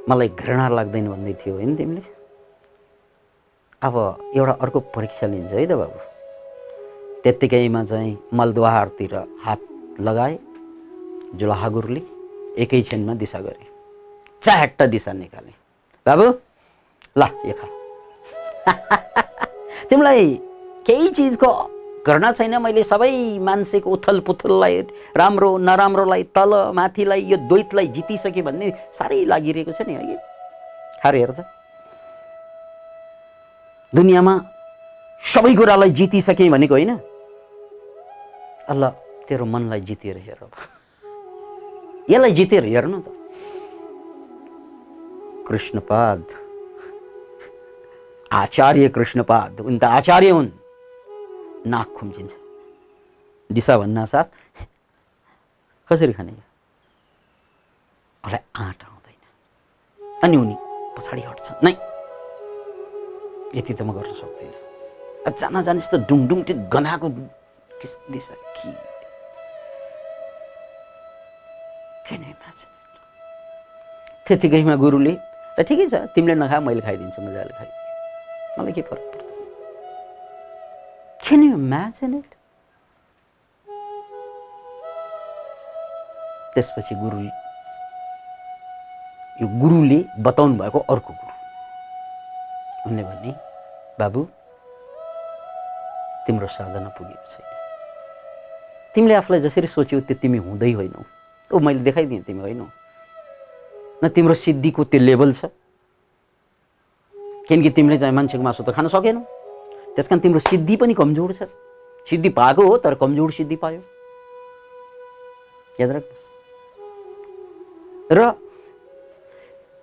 मलाई 0.09 0.29
घृणा 0.29 0.69
लाग्दैन 0.69 1.09
भन्दै 1.09 1.33
थियो 1.41 1.55
होइन 1.55 1.75
तिमीले? 1.77 2.01
अब 3.81 3.95
एउटा 4.35 4.51
अर्को 4.61 4.79
परीक्षा 4.95 5.27
लिन्छ 5.27 5.53
है 5.53 5.65
त 5.65 5.71
बाबु। 5.77 5.99
त्यत्तिकैमा 7.23 7.83
चाहिँ 7.85 8.17
मलद्वारतिर 8.33 9.15
हात 9.45 9.61
लगाए 10.01 10.37
जुलाहा 11.39 11.67
गुरुले 11.69 12.01
एकै 12.63 12.81
क्षणमा 12.81 13.13
दिशा 13.21 13.39
गरे। 13.39 13.65
च्याट्ट 14.43 14.79
दिशा 14.93 15.11
निकाले। 15.13 15.51
बाबु 16.05 16.25
ल 17.17 17.23
यो 17.47 17.53
खा। 17.59 17.67
तिमीलाई 19.89 20.25
केही 20.87 21.09
चिजको 21.09 21.49
घटना 22.07 22.31
छैन? 22.33 22.57
मैले 22.61 22.83
सबै 22.83 23.37
मान्छेको 23.39 23.87
उथल 23.91 24.19
पुथललाई 24.27 24.81
राम्रो 25.21 25.49
नराम्रोलाई 25.67 26.23
तल 26.35 26.51
माथिलाई 26.73 27.21
यो 27.31 27.37
द्वैतलाई 27.47 27.87
जितिसकेँ 27.95 28.43
भन्ने 28.43 28.67
साह्रै 28.97 29.23
लागिरहेको 29.31 29.71
छ 29.71 29.85
नि 29.87 29.95
अघि 29.95 30.15
खाएर 31.03 31.15
हेर 31.15 31.31
त। 31.31 31.39
दुनियाँमा 33.93 34.33
सबै 35.23 35.53
कुरालाई 35.55 35.91
जितिसकेँ 35.99 36.49
भनेको 36.49 36.73
होइन? 36.75 36.91
अल्ल 38.71 38.83
तेरो 39.31 39.45
मनलाई 39.47 39.81
जितेर 39.87 40.17
हेर 40.27 40.39
यसलाई 42.11 42.31
जितेर 42.35 42.63
हेर्नु 42.67 42.99
त 42.99 43.07
कृष्णपाद 45.47 46.23
आचार्य 48.31 48.87
कृष्णपाद 48.97 49.59
उनी 49.61 49.77
त 49.79 49.83
आचार्य 49.99 50.29
हुन् 50.35 50.49
नाक 51.71 51.87
खुम्चिन्छ 51.95 52.33
दिशा 53.49 53.77
भन्ना 53.77 54.05
साथ 54.13 54.27
कसरी 55.89 56.13
खाने 56.19 56.31
उसलाई 58.23 58.43
आँट 58.67 58.83
आउँदैन 58.83 60.21
अनि 60.23 60.37
उनी 60.43 60.55
पछाडि 60.99 61.21
हट्छन् 61.31 61.63
नै 61.65 61.73
यति 63.55 63.73
त 63.73 63.81
म 63.87 63.95
गर्न 63.95 64.13
सक्दिनँ 64.19 65.35
जान 65.39 65.63
जाने 65.63 65.81
त 65.87 66.03
डुङडुङ 66.07 66.39
त्यो 66.47 66.55
गनाएको 66.67 67.07
दिशा 68.11 68.35
कि 68.55 68.90
किन 72.11 72.23
त्यतिकैमा 74.27 74.75
गुरुले 74.75 75.13
र 75.59 75.63
ठिकै 75.67 75.85
छ 75.91 75.93
तिमीले 76.15 76.35
नखा 76.35 76.59
मैले 76.59 76.81
खाइदिन्छु 76.87 77.19
मजाले 77.21 77.53
खाइ 77.59 77.69
मलाई 78.59 78.73
के 78.73 78.81
फरक 78.81 79.03
पर्छ? 79.11 79.21
you 81.31 81.53
imagine 81.55 82.13
it? 82.19 82.31
त्यसपछि 86.55 86.95
गुरु 86.95 87.19
यो 89.41 89.47
गुरुले 89.61 89.99
बताउनु 90.19 90.55
भएको 90.61 90.79
अर्को 90.79 91.11
गुरु। 91.13 91.33
उनले 92.87 93.03
भने 93.03 93.31
बाबु 93.99 94.21
तिम्रो 96.27 96.47
साधना 96.47 96.89
पुगेको 96.97 97.25
छैन। 97.31 97.47
तिमीले 98.95 99.15
आफूलाई 99.15 99.41
जसरी 99.47 99.67
सोच्यौ 99.67 99.99
त्यो 99.99 100.15
तिमी 100.21 100.37
हुँदै 100.37 100.71
होइनौ। 100.71 101.20
ओ 101.51 101.59
मैले 101.59 101.79
देखाइदिएँ 101.79 102.21
तिमी 102.23 102.41
होइनौ। 102.41 102.67
न 104.03 104.07
तिम्रो 104.09 104.33
सिद्धिको 104.33 104.83
त्यो 104.83 104.99
लेभल 104.99 105.31
छ। 105.33 105.45
किनकि 107.47 107.69
तिमीले 107.69 107.97
चाहिँ 107.97 108.15
मान्छेको 108.15 108.43
मासु 108.43 108.63
त 108.63 108.71
खान 108.71 108.87
सकेनौ। 108.87 109.21
त्यस 109.95 110.07
कारण 110.07 110.19
तिम्रो 110.21 110.39
सिद्धि 110.39 110.75
पनि 110.75 110.93
कमजोर 110.93 111.31
छ। 111.33 111.43
सिद्धि 112.07 112.29
पाएको 112.29 112.61
हो 112.63 112.77
तर 112.77 112.95
कमजोर 112.95 113.31
सिद्धि 113.31 113.55
पायो। 113.55 113.81
याद 115.79 115.91
राख्नुहोस्। 115.91 116.29
र 118.11 118.19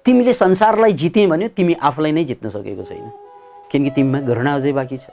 तिमीले 0.05 0.33
संसारलाई 0.33 0.93
जित्यौ 0.93 1.29
भने 1.29 1.49
तिमी 1.53 1.75
आफूलाई 1.77 2.13
नै 2.13 2.25
जित्न 2.25 2.49
सकेको 2.51 2.83
छैन। 2.83 3.11
किनकि 3.71 3.91
तिमीमा 3.91 4.21
घृणा 4.25 4.55
अझै 4.57 4.73
बाँकी 4.73 4.97
छ। 4.97 5.07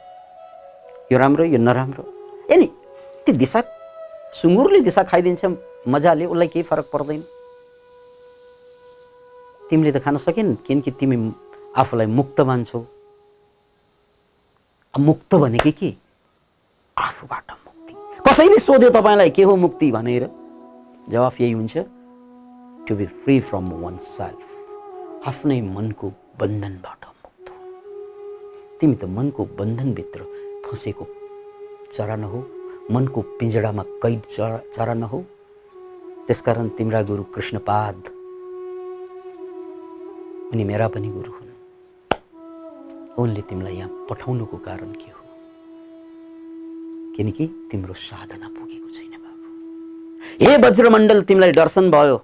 यो 1.11 1.17
राम्रो 1.19 1.43
यो 1.43 1.59
नराम्रो। 1.59 2.03
ए 2.47 2.55
नि 2.55 2.67
त्यो 3.27 3.35
दिशा 3.35 3.61
सुँगुरले 4.33 4.79
दिशा 4.81 5.03
खाइदिन्छ। 5.03 5.43
मजाले 5.87 6.25
उसलाई 6.25 6.47
केही 6.47 6.63
फरक 6.63 6.89
पर्दैन। 6.93 7.21
तिमीले 9.69 9.91
त 9.91 9.97
खान 10.01 10.17
सकेन 10.17 10.55
किनकि 10.65 10.91
तिमी 10.91 11.17
आफूलाई 11.77 12.07
मुक्त 12.09 12.41
मान्छौ। 12.41 12.79
मुक्त 14.93 15.35
भनेकै 15.35 15.71
के? 15.71 15.89
आफूबाट 16.97 17.51
मुक्ति। 17.65 17.93
कसैले 18.23 18.57
सोध्यो 18.59 18.89
तपाईँलाई 18.89 19.29
के 19.29 19.43
हो 19.43 19.55
मुक्ति 19.55 19.91
भनेर? 19.91 20.29
जवाफ 21.09 21.41
यही 21.41 21.51
हुन्छ। 21.51 21.77
To 22.87 22.95
be 22.95 23.05
free 23.21 23.39
from 23.41 23.69
oneself 23.97 25.27
आफ्नै 25.27 25.61
मनको 25.61 26.07
बन्धनबाट 26.39 27.01
मुक्त 27.05 27.47
तिमी 28.79 28.95
त 28.95 29.03
मनको 29.05 29.45
बन्धनभित्र 29.59 30.19
फँसेको 30.65 31.05
चरा 31.93 32.15
नहो। 32.15 32.39
मनको 32.91 33.21
पिँजडामा 33.37 33.83
कैद 34.01 34.21
चरा 34.29 34.57
चरा 34.73 34.93
नहो। 34.93 35.19
त्यसकारण 36.27 36.67
तिम्रा 36.67 37.01
गुरु 37.01 37.23
कृष्णपाद 37.23 37.95
उनी 40.53 40.63
मेरा 40.63 40.87
पनि 40.87 41.07
गुरु 41.07 41.31
हुन्। 41.31 41.51
उनले 43.17 43.41
तिमीलाई 43.41 43.75
यहाँ 43.75 43.89
पठाउनुको 44.09 44.57
कारण 44.57 44.91
के 44.91 45.11
हो? 45.11 45.21
किनकि 47.17 47.47
तिम्रो 47.71 47.93
साधना 47.93 48.47
पुगेको 48.47 48.89
छैन 48.89 49.11
बाबु। 49.11 50.45
हे 50.45 50.57
वज्रमण्डल 50.57 51.21
तिमीलाई 51.21 51.51
दर्शन 51.51 51.91
भयो। 51.91 52.17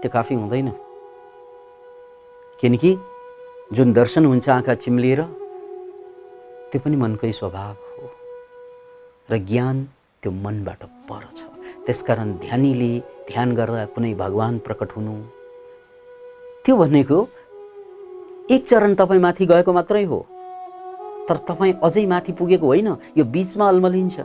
त्यो 0.00 0.10
काफी 0.10 0.34
हुँदैन। 0.34 0.70
किनकि 2.60 2.96
जुन 3.72 3.92
दर्शन 3.92 4.24
हुन्छ 4.24 4.48
आँखा 4.48 4.74
चिम्लिएर 4.74 5.22
त्यो 6.70 6.80
पनि 6.84 6.96
मनकै 6.96 7.32
स्वभाव 7.32 7.74
हो। 7.74 8.10
र 9.30 9.38
ज्ञान 9.38 9.84
त्यो 10.22 10.32
मनबाट 10.32 10.82
पर 11.10 11.28
छ। 11.36 11.53
त्यसकारण 11.86 12.32
ध्यानीले 12.40 12.92
ध्यान 13.28 13.54
गर्दा 13.54 13.84
कुनै 13.92 14.12
भगवान् 14.14 14.58
प्रकट 14.66 14.90
हुनु। 14.96 15.14
त्यो 16.64 16.76
भनेको 16.76 17.18
एक 18.50 18.62
चरण 18.66 18.94
तपाईँ 18.94 19.20
माथि 19.20 19.44
गएको 19.46 19.72
मात्रै 19.72 20.04
हो। 20.04 20.20
तर 21.28 21.36
तपाईँ 21.48 21.74
अझै 21.84 22.04
माथि 22.06 22.32
पुगेको 22.32 22.66
होइन 22.66 22.88
यो 23.16 23.24
बिचमा 23.24 23.68
अल्मलिन्छ। 23.68 24.16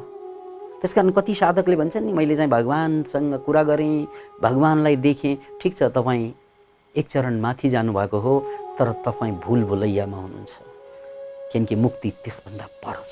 त्यस 0.79 0.93
कारण 0.93 1.09
कति 1.11 1.33
साधकले 1.35 1.75
भन्छन् 1.75 2.05
नि 2.05 2.11
मैले 2.13 2.35
चाहिँ 2.35 2.51
भगवान्सँग 2.51 3.33
कुरा 3.43 3.63
गरेँ 3.63 4.07
भगवान्लाई 4.41 4.95
देखेँ। 4.95 5.35
ठिक 5.59 5.75
छ 5.77 5.91
तपाईँ 5.91 6.31
एक 6.95 7.07
चरण 7.07 7.39
माथि 7.39 7.69
जानुभएको 7.69 8.19
हो 8.19 8.33
तर 8.79 8.91
तपाईँ 9.03 9.35
भुल 9.43 9.63
भुलैयामा 9.63 10.17
हुनुहुन्छ। 10.17 10.53
किनकि 11.51 11.75
मुक्ति 11.75 12.09
त्यसभन्दा 12.23 12.65
पर 12.83 13.03
छ। 13.03 13.11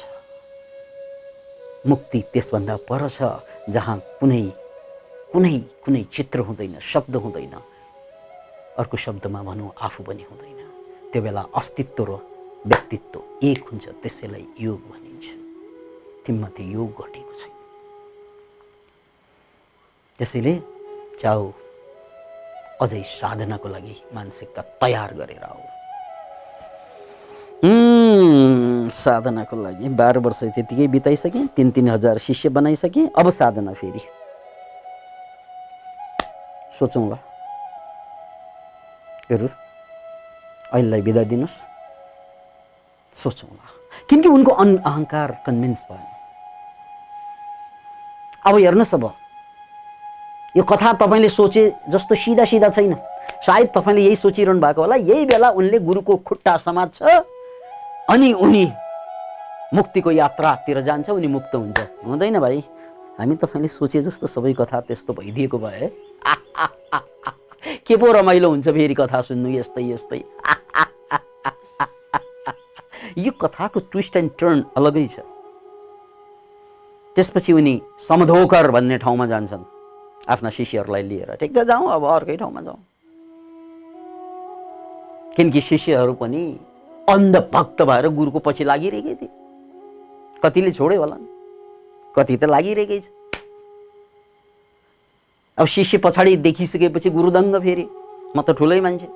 मुक्ति 1.88 2.20
त्यसभन्दा 2.34 2.76
पर 2.88 3.08
छ। 3.10 3.20
जहाँ 3.70 3.98
कुनै 4.20 4.44
कुनै 5.32 5.58
कुनै 5.84 6.04
चित्र 6.16 6.40
हुँदैन 6.48 6.80
शब्द 6.80 7.16
हुँदैन। 7.16 7.56
अर्को 8.80 8.98
शब्दमा 8.98 9.42
भनौँ 9.44 9.72
आफू 9.86 10.04
पनि 10.04 10.24
हुँदैन। 10.30 10.60
त्यो 11.12 11.22
बेला 11.22 11.44
अस्तित्व 11.60 12.04
र 12.10 12.12
व्यक्तित्व 12.66 13.20
एक 13.44 13.64
हुन्छ 13.70 13.86
त्यसैलाई 14.02 14.46
योग 14.60 14.82
भनिन्छ। 14.92 15.26
तिमीमा 16.26 16.48
त्यो 16.56 16.66
योग 16.78 16.90
घटेको 17.04 17.34
छैन। 17.40 17.54
त्यसैले 20.20 20.54
चाउ 21.22 21.42
अझै 22.82 23.04
साधनाको 23.20 23.68
लागि 23.68 23.96
मानसिकता 24.16 24.62
तयार 24.82 25.14
गरेर 25.20 25.44
आऊ 25.44 25.62
साधनाको 28.94 29.56
लागि 29.64 29.90
बाह्र 29.90 30.18
वर्ष 30.20 30.44
त्यतिकै 30.56 30.88
बिताइसकेँ 30.88 31.48
तिन 31.56 31.70
तिन 31.72 31.90
हजार 31.90 32.18
शिष्य 32.18 32.50
बनाइसकेँ 32.50 33.10
अब 33.18 33.30
साधना 33.30 33.74
फेरि। 33.74 34.02
सोचौँला 36.80 37.18
हेरौँ 39.32 39.50
अहिलेलाई 40.74 41.02
बिदा 41.02 41.24
दिनुहोस्। 41.24 41.58
सोचौँला 43.18 43.66
किनकि 44.10 44.30
उनको 44.30 44.52
अन 44.54 44.78
अहङ्कार 44.78 45.32
कन्भिन्स 45.46 45.80
भयो। 45.92 46.06
अब 48.46 48.56
हेर्नुहोस् 48.56 48.94
अब। 48.96 49.06
यो 50.56 50.64
कथा 50.64 50.94
तपाईँले 50.94 51.30
सोचे 51.30 51.64
जस्तो 51.90 52.16
सिधा 52.16 52.46
सिधा 52.46 52.70
छैन। 52.70 52.94
सायद 53.46 53.68
तपाईँले 53.76 54.02
यही 54.02 54.16
सोचिरहनु 54.16 54.62
भएको 54.62 54.82
होला। 54.82 54.96
यही 54.96 55.26
बेला 55.26 55.50
उनले 55.52 55.80
गुरुको 55.80 56.16
खुट्टा 56.28 56.58
समाज 56.58 56.94
छ 56.94 57.04
अनि 58.10 58.32
उनी 58.34 58.66
मुक्तिको 59.74 60.12
यात्रातिर 60.12 60.80
जान्छ 60.82 61.10
उनी 61.10 61.28
मुक्त 61.28 61.56
हुन्छ। 61.56 61.80
हुँदैन 62.06 62.40
भाइ 62.40 62.60
हामी 63.20 63.36
तपाईँले 63.36 63.68
सोचे 63.68 64.02
जस्तो 64.02 64.28
सबै 64.28 64.54
कथा 64.54 64.80
त्यस्तो 64.88 65.14
भइदिएको 65.14 65.58
भए। 65.60 65.92
के 67.84 67.96
पो 67.98 68.12
रमाइलो 68.12 68.50
हुन्छ 68.50 68.68
फेरि 68.70 68.96
कथा 68.96 69.22
सुन्नु 69.22 69.50
यस्तै 69.60 69.84
यस्तै। 69.92 70.24
यो 73.18 73.32
कथाको 73.42 73.80
ट्विस्ट 73.92 74.16
एन्ड 74.18 74.32
टर्न 74.40 74.64
अलगै 74.78 75.08
छ। 75.08 75.20
त्यसपछि 77.16 77.54
उनी 77.54 77.76
समधोकर 78.08 78.72
भन्ने 78.72 78.98
ठाउँमा 79.04 79.26
जान्छन्। 79.26 79.64
आफ्ना 80.30 80.50
शिष्यहरूलाई 80.50 81.04
लिएर। 81.04 81.36
ठिक 81.36 81.52
छ 81.52 81.68
जाउँ 81.68 81.92
अब 81.92 82.04
अर्कै 82.06 82.36
ठाउँमा 82.38 82.62
जाउँ। 82.62 82.80
किनकि 85.36 85.62
शिष्यहरू 85.62 86.14
पनि 86.14 86.44
अन्धभक्त 87.10 87.82
भएर 87.82 88.08
गुरुको 88.08 88.40
पछि 88.40 88.64
लागिरहेकै 88.64 89.16
थिए। 89.16 89.30
कतिले 90.44 90.72
छोड्यो 90.72 91.00
होला। 91.00 91.18
कति 92.16 92.38
त 92.38 92.44
लागिरहेकै 92.44 93.00
छ। 93.00 93.08
अब 95.58 95.66
शिष्य 95.66 95.98
पछाडि 95.98 96.36
देखिसकेपछि 96.38 97.10
गुरुदङ्ग 97.10 97.56
फेरि। 97.64 97.86
म 98.36 98.42
त 98.42 98.52
ठुलै 98.58 98.80
मान्छे। 98.82 99.08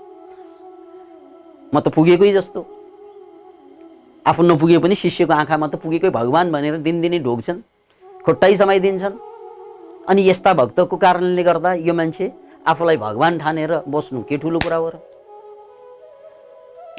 म 1.75 1.79
त 1.79 1.87
पुगेकै 1.91 2.31
जस्तो। 2.31 2.61
आफू 4.25 4.41
नपुगे 4.43 4.77
पनि 4.77 4.95
शिष्यको 4.95 5.33
आँखामा 5.33 5.67
त 5.67 5.75
पुगेकै 5.83 6.09
भगवान् 6.09 6.51
भनेर 6.51 6.77
दिनदिनै 6.87 7.19
ढोग्छन् 7.19 7.59
खुट्टै 8.25 8.55
समाइदिन्छन् 8.55 9.15
अनि 10.09 10.21
यस्ता 10.29 10.53
भक्तको 10.53 10.97
कारणले 10.97 11.43
गर्दा 11.43 11.73
यो 11.87 11.93
मान्छे 11.93 12.31
आफूलाई 12.71 12.97
भगवान् 12.97 13.39
ठानेर 13.39 13.71
बस्नु 13.87 14.23
के 14.29 14.37
ठुलो 14.37 14.59
कुरा 14.63 14.77
हो 14.77 14.89
र? 14.89 15.10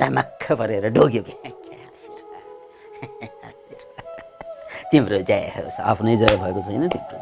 मक्ख 0.00 0.52
परेर 0.58 0.88
ढोग्यो 0.92 1.22
कि 1.22 1.34
तिम्रो 4.90 5.18
जय 5.28 5.46
होस् 5.56 5.78
आफ्नै 5.90 6.16
जय 6.16 6.36
भएको 6.42 6.60
छैन 6.66 6.88
तिम्रो 6.88 7.18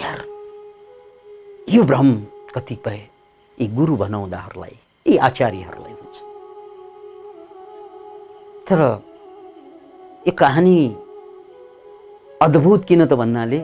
यार 0.00 0.18
यो 1.68 1.82
भ्रम 1.90 2.08
कतिपय 2.54 3.00
यी 3.58 3.66
गुरु 3.76 3.94
भनाउँदाहरूलाई 3.96 4.76
यी 5.06 5.16
आचार्यहरूलाई 5.28 5.92
हुन्छ। 5.92 6.16
तर 8.68 8.80
यो 10.26 10.32
कहानी 10.38 10.78
अद्भुत 12.42 12.80
किन 12.88 13.00
त 13.06 13.12
भन्नाले 13.20 13.60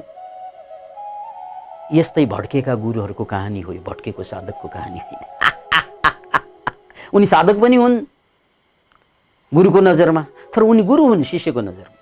यस्तै 1.93 2.25
भड्केका 2.27 2.75
गुरुहरूको 2.75 3.25
कहानी 3.25 3.61
हो 3.61 3.73
यो 3.73 3.81
भड्केको 3.81 4.23
साधकको 4.23 4.69
कहानी 4.69 4.99
होइन 4.99 5.23
उनी 7.15 7.27
साधक 7.27 7.57
पनि 7.61 7.77
हुन् 7.77 7.97
गुरुको 9.53 9.81
नजरमा 9.81 10.23
तर 10.55 10.63
उनी 10.63 10.83
गुरु 10.83 11.07
हुन् 11.07 11.25
शिष्यको 11.25 11.61
नजरमा। 11.61 11.99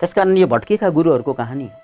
त्यसकारण 0.00 0.36
यो 0.36 0.46
भट्केका 0.46 0.88
गुरुहरूको 0.88 1.32
कहानी 1.32 1.64
हो। 1.64 1.76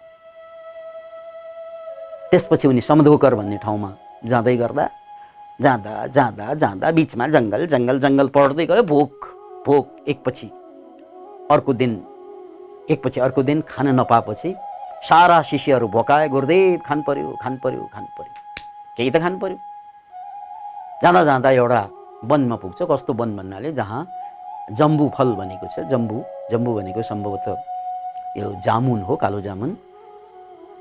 त्यसपछि 2.30 2.68
उनी 2.68 2.80
समधोकर 2.80 3.34
भन्ने 3.34 3.56
ठाउँमा 3.56 3.90
जाँदै 4.26 4.56
गर्दा 4.56 4.88
जाँदा 5.60 6.06
जाँदा 6.06 6.54
जाँदा 6.54 6.90
बिचमा 6.90 7.26
जङ्गल 7.28 7.66
जङ्गल 7.66 8.00
जङ्गल 8.00 8.28
पढ्दै 8.28 8.66
गयो 8.66 8.82
भोक 8.82 9.14
भोक 9.66 10.04
एकपछि 10.08 10.46
अर्को 11.50 11.72
दिन 11.72 11.92
एकपछि 12.90 13.20
अर्को 13.20 13.42
दिन 13.42 13.60
खान 13.68 13.88
नपाएपछि 14.00 14.54
सारा 15.08 15.40
शिष्यहरू 15.50 15.86
भोकाए 15.94 16.28
गुरुदेव 16.34 16.80
खानु 16.86 17.02
पऱ्यो 17.06 17.36
खानु 17.42 17.56
पऱ्यो 17.64 17.84
खानु 17.94 18.08
पऱ्यो 18.18 18.32
केही 18.96 19.10
त 19.10 19.16
खानु 19.24 19.38
पऱ्यो 19.42 19.58
जाँदा 21.02 21.24
जाँदा 21.28 21.50
एउटा 21.60 21.82
वनमा 22.30 22.56
पुग्छ 22.62 22.80
कस्तो 22.90 23.12
वन 23.20 23.36
भन्नाले 23.36 23.72
जहाँ 23.80 24.00
जम्बु 24.78 25.04
फल 25.16 25.28
भनेको 25.40 25.66
छ 25.72 25.84
जम्बु 25.92 26.16
जम्बु 26.50 26.70
भनेको 26.76 27.02
सम्भवतः 27.10 27.56
यो 28.40 28.48
जामुन 28.64 29.00
हो 29.08 29.16
कालो 29.16 29.40
जामुन। 29.40 29.70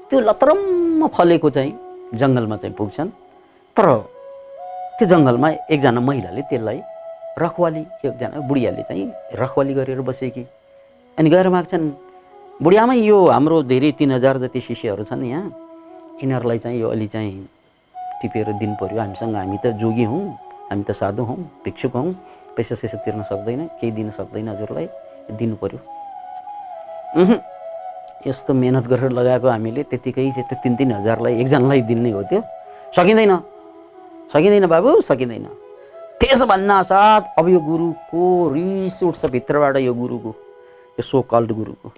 त्यो 0.10 0.20
लतरम्म 0.20 1.08
फलेको 1.16 1.50
चाहिँ 1.50 1.72
जङ्गलमा 2.16 2.58
चाहिँ 2.64 2.76
पुग्छन्। 2.76 3.10
तर 3.78 3.88
त्यो 4.98 5.08
जङ्गलमा 5.12 5.50
एकजना 5.74 6.00
महिलाले 6.00 6.42
त्यसलाई 6.50 6.80
रखवाली 7.44 7.82
एकजना 8.06 8.40
बुढियाले 8.48 8.84
चाहिँ 8.88 9.06
रखवाली 9.42 9.74
गरेर 9.74 10.02
बसेकी। 10.02 10.44
अनि 11.18 11.30
गएर 11.30 11.50
माग्छन्। 11.50 12.13
बुढियामा 12.62 12.94
यो 12.94 13.18
हाम्रो 13.34 13.62
धेरै 13.66 13.92
तिन 13.98 14.12
हजार 14.12 14.38
जति 14.38 14.62
शिष्यहरू 14.62 15.04
छन् 15.04 15.24
यहाँ 15.26 15.50
यिनीहरूलाई 16.22 16.60
चाहिँ 16.60 16.80
यो 16.80 16.90
अलि 16.90 17.08
चाहिँ 17.08 17.48
टिपेर 18.22 18.52
दिनु 18.62 18.76
पऱ्यो 18.78 19.00
हामीसँग 19.00 19.36
हामी 19.36 19.58
त 19.58 19.74
जोगी 19.82 20.04
हौँ 20.06 20.22
हामी 20.70 20.84
त 20.86 20.92
साधु 20.94 21.24
हौँ 21.24 21.38
भिक्षुक 21.66 21.96
हौँ 21.96 22.14
पैसा 22.56 22.76
सैसा 22.76 22.98
तिर्न 23.06 23.24
सक्दैन 23.26 23.66
केही 23.82 23.92
दिन 23.98 24.10
सक्दैन 24.18 24.50
हजुरलाई 24.50 24.88
दिनु 25.34 25.56
पऱ्यो 25.64 25.80
यस्तो 28.28 28.54
मेहनत 28.54 28.86
गरेर 28.88 29.12
लगाएको 29.12 29.48
हामीले 29.50 29.84
त्यतिकै 29.90 30.30
त्यो 30.38 30.56
तिन 30.64 30.76
तिन 30.78 30.92
हजारलाई 31.02 31.34
एकजनालाई 31.42 31.82
दिने 31.90 32.12
हो 32.12 32.22
त्यो। 32.30 32.42
सकिँदैन 32.96 33.34
सकिँदैन 34.34 34.66
बाबु 34.70 35.02
सकिँदैन। 35.02 35.46
त्यसो 36.22 36.46
भन्न 36.46 36.82
साथ 36.86 37.34
अब 37.40 37.50
यो 37.50 37.60
गुरुको 37.60 38.22
रिस 38.54 39.04
उठ्छ 39.04 39.26
भित्रबाट 39.36 39.76
यो 39.84 39.94
गुरुको 39.94 40.32
यो 40.98 41.04
सो 41.04 41.22
कल्ड 41.28 41.52
गुरुको। 41.52 41.90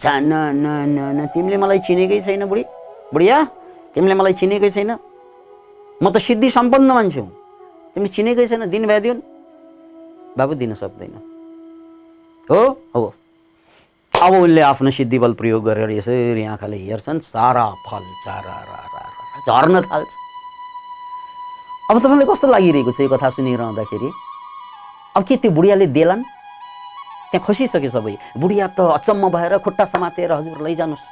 छा 0.00 0.12
न 0.20 0.32
न 0.52 0.66
न 0.92 0.98
न 1.16 1.26
तिमीले 1.32 1.56
मलाई 1.56 1.78
चिनेकै 1.88 2.20
छैन 2.20 2.44
बुढी। 2.44 2.64
बुढिया 3.12 3.36
तिमीले 3.94 4.14
मलाई 4.14 4.32
चिनेकै 4.36 4.70
छैन। 4.70 4.90
म 6.02 6.04
त 6.12 6.16
सिद्धि 6.20 6.48
सम्पन्न 6.52 6.90
मान्छे 6.92 7.20
हुँ। 7.20 7.30
तिमीले 7.96 8.12
चिनेकै 8.12 8.46
छैन 8.46 8.68
दिन 8.68 8.84
भ्याइदिउन् 8.86 9.20
बाबु 10.36 10.54
दिन 10.60 10.74
सक्दैन। 10.76 11.14
हो? 12.50 12.60
हो 12.92 13.14
अब 14.14 14.32
उसले 14.32 14.60
आफ्नो 14.60 14.90
सिद्धि 14.90 15.18
बल 15.18 15.32
प्रयोग 15.32 15.64
गरेर 15.64 15.90
यसरी 15.96 16.44
आँखाले 16.44 16.76
हेर्छन् 16.76 17.20
सारा 17.24 17.64
फल 17.88 18.04
चारा 18.24 18.54
झर्न 19.48 19.80
थाल्छ। 19.80 20.12
अब 21.90 21.96
तपाईँलाई 22.04 22.26
कस्तो 22.28 22.46
लागिरहेको 22.52 22.92
छ 22.92 23.00
यो 23.00 23.08
कथा 23.08 23.28
सुनिरहँदाखेरि? 23.32 24.08
अब 25.16 25.22
के 25.24 25.36
त्यो 25.36 25.50
बुढियाले 25.56 25.86
देलान्? 25.88 26.22
त्यहाँ 27.30 27.44
खसिसक्यो 27.46 27.90
सबै? 27.90 28.14
बुढिया 28.38 28.66
त 28.76 28.80
अचम्म 28.96 29.28
भएर 29.28 29.58
खुट्टा 29.58 29.84
समातेर 29.84 30.32
हजुर 30.32 30.62
लैजानुहोस्। 30.62 31.06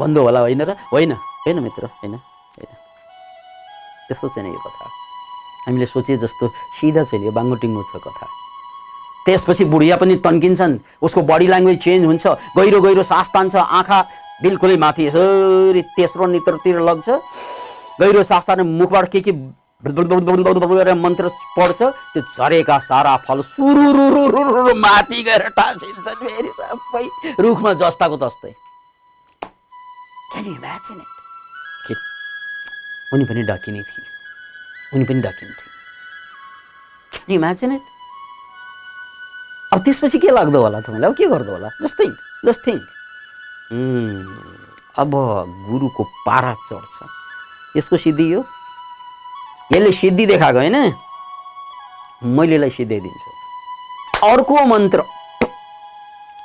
भन्दो 0.00 0.20
होला 0.22 0.40
होइन 0.40 0.62
र? 0.62 0.70
होइन 0.92 1.12
होइन 1.12 1.58
मित्र 1.62 1.84
होइन 1.86 2.14
होइन। 2.14 2.72
त्यस्तो 4.08 4.28
छैन 4.28 4.46
यो 4.46 4.60
कथा। 4.60 4.86
हामीले 5.66 5.86
सोचे 5.86 6.16
जस्तो 6.22 6.44
सिधा 6.78 7.02
छैन 7.10 7.22
यो 7.26 7.32
बाङ्गोटिङ्गो 7.32 7.82
छ 7.90 7.98
कथा। 7.98 8.26
त्यसपछि 9.26 9.64
बुढिया 9.66 9.96
पनि 9.98 10.14
तन्किन्छन्। 10.22 11.02
उसको 11.02 11.20
बडी 11.22 11.46
ल्याङ्ग्वेज 11.50 11.78
चेन्ज 11.82 12.04
हुन्छ। 12.06 12.26
गहिरो 12.56 12.80
गहिरो 12.80 13.02
सास 13.02 13.28
तान्छ 13.34 13.56
आँखा 13.56 13.98
बिल्कुलै 14.42 14.76
माथि 14.78 15.06
यसरी 15.10 15.82
तेस्रो 15.96 16.26
नेत्रतिर 16.26 16.78
लग्छ। 16.78 17.08
गहिरो 18.00 18.22
सास 18.22 18.44
ताने 18.46 18.62
मुखबाट 18.62 19.06
के 19.10 19.20
के 19.26 19.32
मन्त्र 19.86 21.28
पढ्छ 21.56 21.82
त्यो 21.82 22.22
झरेका 22.22 22.78
सारा 22.82 23.16
फल 23.26 23.40
सुरु 23.42 24.74
माथि 24.76 25.22
गएर 25.22 25.48
टाँसिन्छन् 25.56 26.20
फेरि 26.22 26.50
सबै 26.60 27.04
रुखमा 27.40 27.72
जस्ताको 27.82 28.16
तस्तै 28.16 28.52
उनी 33.14 33.24
पनि 33.24 33.42
डाकिने 33.42 33.82
थिए 33.82 34.06
उनी 34.94 35.04
पनि 35.04 35.20
डाकिन्थे 35.20 35.66
it? 37.28 37.82
अब 39.72 39.82
त्यसपछि 39.84 40.18
के 40.18 40.30
लाग्दो 40.30 40.60
होला 40.62 40.80
तपाईँलाई 40.80 41.10
अब 41.10 41.16
के 41.16 41.26
गर्दो 41.26 41.52
होला 41.52 41.68
जस्ट 41.82 42.66
थिङ्क 42.66 42.84
अब 44.98 45.10
गुरुको 45.68 46.02
पारा 46.26 46.54
चढ्छ 46.70 47.76
यसको 47.76 47.96
सिद्धि 47.96 48.32
यो 48.32 48.44
यसले 49.72 49.92
सिद्धि 49.92 50.26
देखाएको 50.26 50.58
होइन? 50.58 50.76
मैले 52.36 52.54
यसलाई 52.54 52.70
सिद्धाइदिन्छु 52.70 53.30
अर्को 54.26 54.64
मन्त्र। 54.66 55.02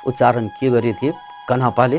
उच्चारण 0.06 0.46
के 0.58 0.70
गरेको 0.70 0.98
थिए? 1.02 1.12
कन्हपाले 1.48 1.98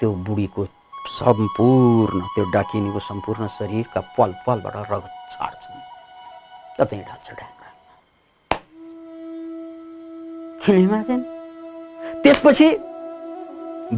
त्यो 0.00 0.10
बुढीको 0.26 0.66
सम्पूर्ण 1.08 2.20
त्यो 2.34 2.44
डाकिनीको 2.52 3.00
सम्पूर्ण 3.00 3.46
शरीरका 3.58 4.00
पल 4.18 4.30
पलबाट 4.46 4.76
रगत 4.92 5.12
छाड्छन्। 5.32 5.80
त्यहीँ 6.78 7.04
ढाल्छ 7.04 7.28
किन 10.62 10.76
इमेजिन 10.78 11.20
त्यसपछि 12.22 12.68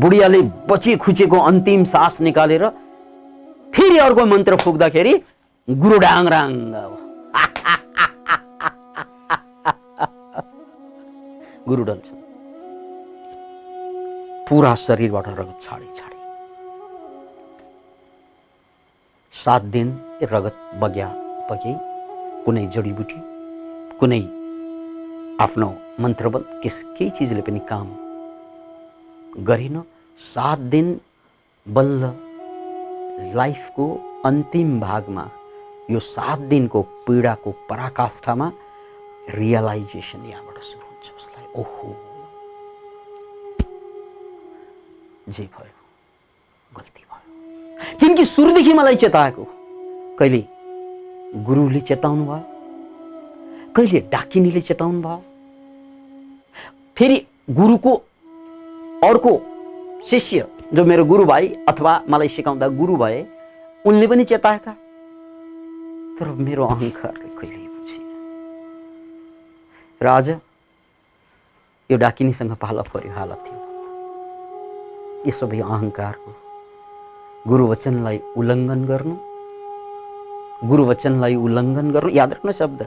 बुढियाले 0.00 0.40
बची 0.70 0.96
खुचेको 0.96 1.38
अन्तिम 1.50 1.84
सास 1.84 2.20
निकालेर 2.20 2.64
फेरि 3.74 3.98
अर्को 3.98 4.24
मन्त्र 4.26 4.56
फुक्दाखेरि 4.56 5.14
गुरु 5.68 5.98
डाङराङ 5.98 6.50
गुरु 11.68 11.84
डल्छ 11.84 12.08
पुरा 14.48 14.72
शरीरबाट 14.80 15.28
रगत 15.38 15.62
छाडी 15.62 15.86
छाडी 15.98 16.18
सात 19.34 19.62
दिन 19.76 19.88
रगत 20.32 20.58
बग्या 20.82 21.06
बगे 21.50 21.72
कुनै 22.44 22.64
जडीबुटी 22.74 23.20
कुनै 24.00 24.20
आफ्नो 25.44 25.68
मन्त्रबल 26.00 26.44
केस 26.62 26.76
केही 26.98 27.10
चिजले 27.18 27.46
पनि 27.46 27.62
काम 27.70 27.88
गरेन 29.44 29.80
सात 30.18 30.68
दिन 30.76 30.92
बल्ल 31.66 32.12
लाइफको 33.40 33.88
अन्तिम 34.24 34.78
भागमा 34.80 35.26
यो 35.90 36.00
सात 36.00 36.38
दिनको 36.50 36.80
पीडाको 37.06 37.50
पराकाष्ठामा 37.68 38.46
रियलाइजेसन 39.30 40.24
यहाँबाट 40.24 40.62
सुरु 40.62 40.86
हुन्छ। 40.88 41.06
उसलाई 41.16 41.46
ओहो। 41.60 41.88
जे 45.28 45.42
भयो 45.42 45.72
गल्ती 46.76 47.02
भयो। 47.10 47.98
किनकि 48.00 48.24
सुरुदेखि 48.24 48.72
मलाई 48.72 48.96
चेताएको 48.96 49.44
कहिले 50.18 50.42
गुरुले 51.44 51.80
चेताउनु 51.80 52.24
भयो 52.24 53.72
कहिले 53.76 54.00
डाकिनीले 54.12 54.60
चेताउनु 54.60 55.00
भयो 55.02 55.22
फेरि 56.96 57.16
गुरुको 57.50 57.94
अर्को 59.04 59.32
शिष्य 60.06 60.48
जो 60.74 60.84
मेरो 60.84 61.04
गुरु 61.04 61.24
भाइ 61.24 61.48
अथवा 61.68 61.92
मलाई 62.10 62.28
सिकाउँदा 62.28 62.68
गुरु 62.80 62.96
भए 62.96 63.20
उनले 63.86 64.06
पनि 64.06 64.24
चेताएका। 64.24 64.74
तर 66.18 66.28
मेरो 66.46 66.64
अहङ्कारले 66.72 67.28
कहिले 67.38 67.68
बुझिन 67.74 68.02
र 70.00 70.06
आज 70.08 70.28
यो 71.90 71.96
डाकिनीसँग 72.02 72.52
पाला 72.62 72.82
पर्यो 72.90 73.12
हालत 73.16 73.40
थियो 73.46 73.58
यो 75.26 75.32
सबै 75.38 75.58
अहङ्कारको 75.68 76.30
गुरुवचनलाई 77.50 78.18
उल्लङ्घन 78.40 78.80
गर्नु 78.90 79.16
गुरुवचनलाई 80.70 81.34
उल्लङ्घन 81.46 81.86
गर्नु 81.96 82.10
याद 82.20 82.30
राख्नु 82.36 82.52
शब्द 82.60 82.80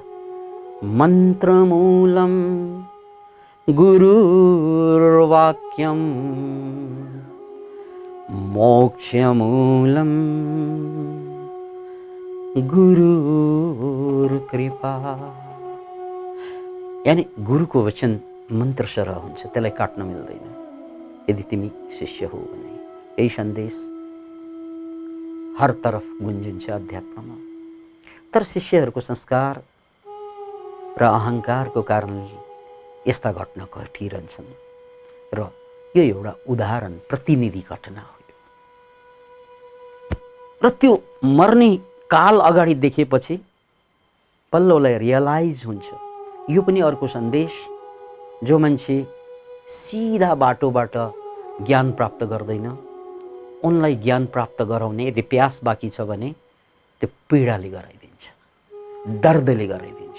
मन्त्रमूलं 1.00 2.34
गुरुर्वाक्यं 3.68 6.02
मोक्षमूलं 12.58 14.18
गुरुकृपा 14.18 14.94
यानि 17.08 17.24
गुरुको 17.46 17.80
वचन 17.86 18.12
मन्त्र 18.52 18.86
सरह 18.86 19.16
हुन्छ 19.24 19.42
त्यसलाई 19.54 19.72
काट्न 19.78 20.02
मिल्दैन। 20.02 20.46
यदि 21.30 21.44
तिमी 21.50 21.70
शिष्य 22.00 22.26
हो 22.26 22.38
भने 22.38 22.74
यही 23.20 23.30
सन्देश 23.30 23.76
हर 25.60 25.72
तरफ 25.84 26.04
गुन्जिन्छ 26.22 26.66
अध्यात्ममा। 26.70 27.36
तर 28.34 28.42
शिष्यहरूको 28.44 29.02
संस्कार 29.02 29.54
र 30.98 31.04
अहङ्कारको 31.06 31.82
कारणले 31.82 32.40
यस्ता 33.10 33.32
घटना 33.32 33.64
घटिरहन्छन्। 33.70 34.50
र 35.34 35.40
यो 35.96 36.02
एउटा 36.04 36.34
उदाहरण 36.50 36.94
प्रतिनिधि 37.10 37.64
घटना 37.70 38.02
हो 38.02 38.16
र 40.64 40.70
त्यो 40.82 40.94
मर्ने 41.38 41.72
काल 42.12 42.40
अगाडि 42.40 42.74
देखेपछि 42.84 43.36
पल्लोलाई 44.54 44.98
रियलाइज 44.98 45.64
हुन्छ। 45.68 45.86
यो 46.50 46.62
पनि 46.64 46.80
अर्को 46.90 47.08
सन्देश 47.08 47.52
जो 48.48 48.60
मान्छे 48.60 48.96
सिधा 49.70 50.34
बाटोबाट 50.44 50.96
ज्ञान 51.68 51.92
प्राप्त 51.92 52.24
गर्दैन 52.24 52.68
उनलाई 53.68 53.96
ज्ञान 54.06 54.26
प्राप्त 54.34 54.62
गराउने 54.72 55.08
यदि 55.08 55.22
प्यास 55.34 55.60
बाँकी 55.64 55.90
छ 55.90 56.02
भने 56.08 56.32
त्यो 57.02 57.10
पीडाले 57.30 57.70
गराइदिन्छ 57.70 59.20
दर्दले 59.24 59.68
गराइदिन्छ 59.68 60.18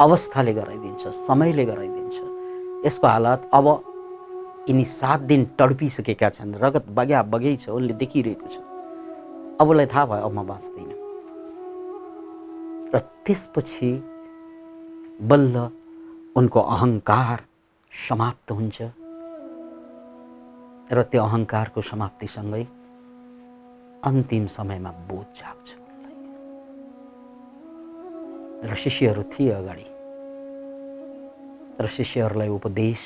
अवस्थाले 0.00 0.52
गराइदिन्छ 0.54 1.02
समयले 1.26 1.64
गराइदिन्छ। 1.64 2.86
यसको 2.86 3.06
हालत 3.06 3.50
अब 3.54 3.66
यिनी 4.68 4.84
सात 4.84 5.20
दिन 5.32 5.44
टड्पिसकेका 5.58 6.28
छन् 6.30 6.54
रगत 6.62 6.92
बग्या 6.98 7.22
बगै 7.32 7.56
छ 7.56 7.68
उनले 7.78 7.94
देखिरहेको 8.02 8.46
छ। 8.52 8.56
अब 9.60 9.70
उसलाई 9.70 9.86
थाहा 9.86 10.06
भयो 10.06 10.26
अब 10.26 10.34
म 10.38 10.46
बाँच्दिनँ। 10.46 11.01
र 12.94 12.98
त्यसपछि 13.24 13.90
बल्ल 15.24 15.56
उनको 16.36 16.60
अहङ्कार 16.60 17.38
समाप्त 18.08 18.52
हुन्छ। 18.52 18.78
र 20.92 21.02
त्यो 21.10 21.22
अहङ्कारको 21.24 21.80
समाप्तिसँगै 21.80 22.64
अन्तिम 24.04 24.44
समयमा 24.46 24.90
बोध 25.08 25.28
जाग्छ। 25.40 25.68
र 28.68 28.74
शिष्यहरू 28.74 29.22
थिए 29.32 29.52
अगाडि। 29.52 29.86
र 31.80 31.86
शिष्यहरूलाई 31.96 32.48
उपदेश 32.48 33.00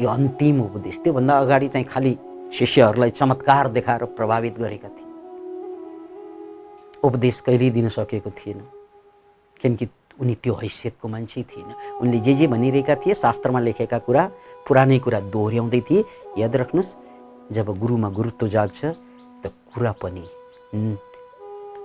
यो 0.00 0.08
अन्तिम 0.08 0.56
उपदेश। 0.60 0.96
त्योभन्दा 1.02 1.34
अगाडि 1.38 1.68
चाहिँ 1.68 1.86
खालि 1.88 2.12
शिष्यहरूलाई 2.58 3.10
चमत्कार 3.10 3.68
देखाएर 3.68 4.04
प्रभावित 4.18 4.58
गरेका 4.58 4.88
थिए। 4.88 5.01
उपदेश 7.02 7.40
कहिल्यै 7.46 7.70
दिन 7.70 7.88
सकेको 7.88 8.30
थिएन। 8.30 8.60
किनकि 9.60 9.86
उनी 10.20 10.34
त्यो 10.42 10.54
हैसियतको 10.54 11.08
मान्छे 11.08 11.42
थिएन। 11.50 11.68
उनले 12.00 12.18
जे 12.20 12.34
जे 12.34 12.46
भनिरहेका 12.46 12.94
थिए 13.02 13.14
शास्त्रमा 13.14 13.60
लेखेका 13.60 13.98
कुरा 14.06 14.22
पुरानै 14.66 14.98
कुरा 15.04 15.20
दोहोऱ्याउँदै 15.34 15.80
थिए। 15.88 16.04
याद 16.38 16.56
राख्नुहोस् 16.56 16.94
जब 17.52 17.66
गुरुमा 17.80 18.08
गुरुत्व 18.16 18.48
जाग्छ 18.48 18.80
त 19.42 19.44
कुरा 19.74 19.92
पनि 20.02 20.24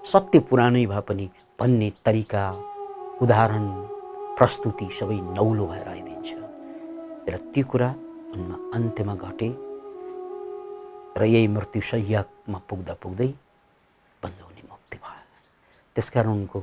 सत्य 0.08 0.40
पुरानै 0.50 0.86
भए 0.86 1.02
पनि 1.08 1.26
भन्ने 1.60 1.90
तरिका 2.06 2.44
उदाहरण 3.22 3.66
प्रस्तुति 4.38 4.88
सबै 5.00 5.18
नौलो 5.34 5.66
भएर 5.68 5.88
आइदिन्छ। 5.88 6.30
र 7.28 7.36
त्यो 7.52 7.66
कुरा 7.66 7.90
उनमा 8.34 8.58
अन्त्यमा 8.78 9.16
घटे 9.18 9.50
र 11.18 11.22
यही 11.26 11.48
मृत्युशय्यामा 11.58 12.60
पुग्दा 12.70 12.94
पुग्दै 13.02 13.30
बल्ल 14.22 14.40
उनी 14.48 14.64
मुक्ति 14.70 14.98
भयो 15.04 15.24
त्यसकारण 15.98 16.30
उनको 16.30 16.60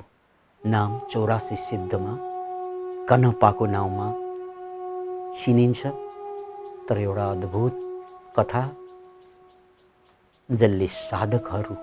नाम 0.63 0.91
चौरासी 1.11 1.57
सिद्धमा 1.59 2.13
कनपाको 3.09 3.67
नाउँमा 3.67 4.07
चिनिन्छ। 5.35 5.81
तर 6.87 6.99
एउटा 6.99 7.25
अद्भुत 7.31 7.75
कथा 8.39 8.63
जसले 10.51 10.87
साधकहरू 10.87 11.75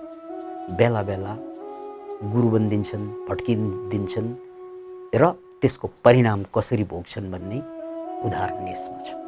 बेला 0.80 1.02
बेला 1.08 1.36
गुरु 2.32 2.48
बनिदिन्छन् 2.54 3.06
भट्किदिन्छन् 3.28 4.30
र 5.20 5.32
त्यसको 5.60 5.86
परिणाम 6.04 6.44
कसरी 6.54 6.84
भोग्छन् 6.88 7.30
भन्ने 7.32 7.58
उदाहरण 8.26 8.68
यसमा 8.68 9.00
छ। 9.04 9.22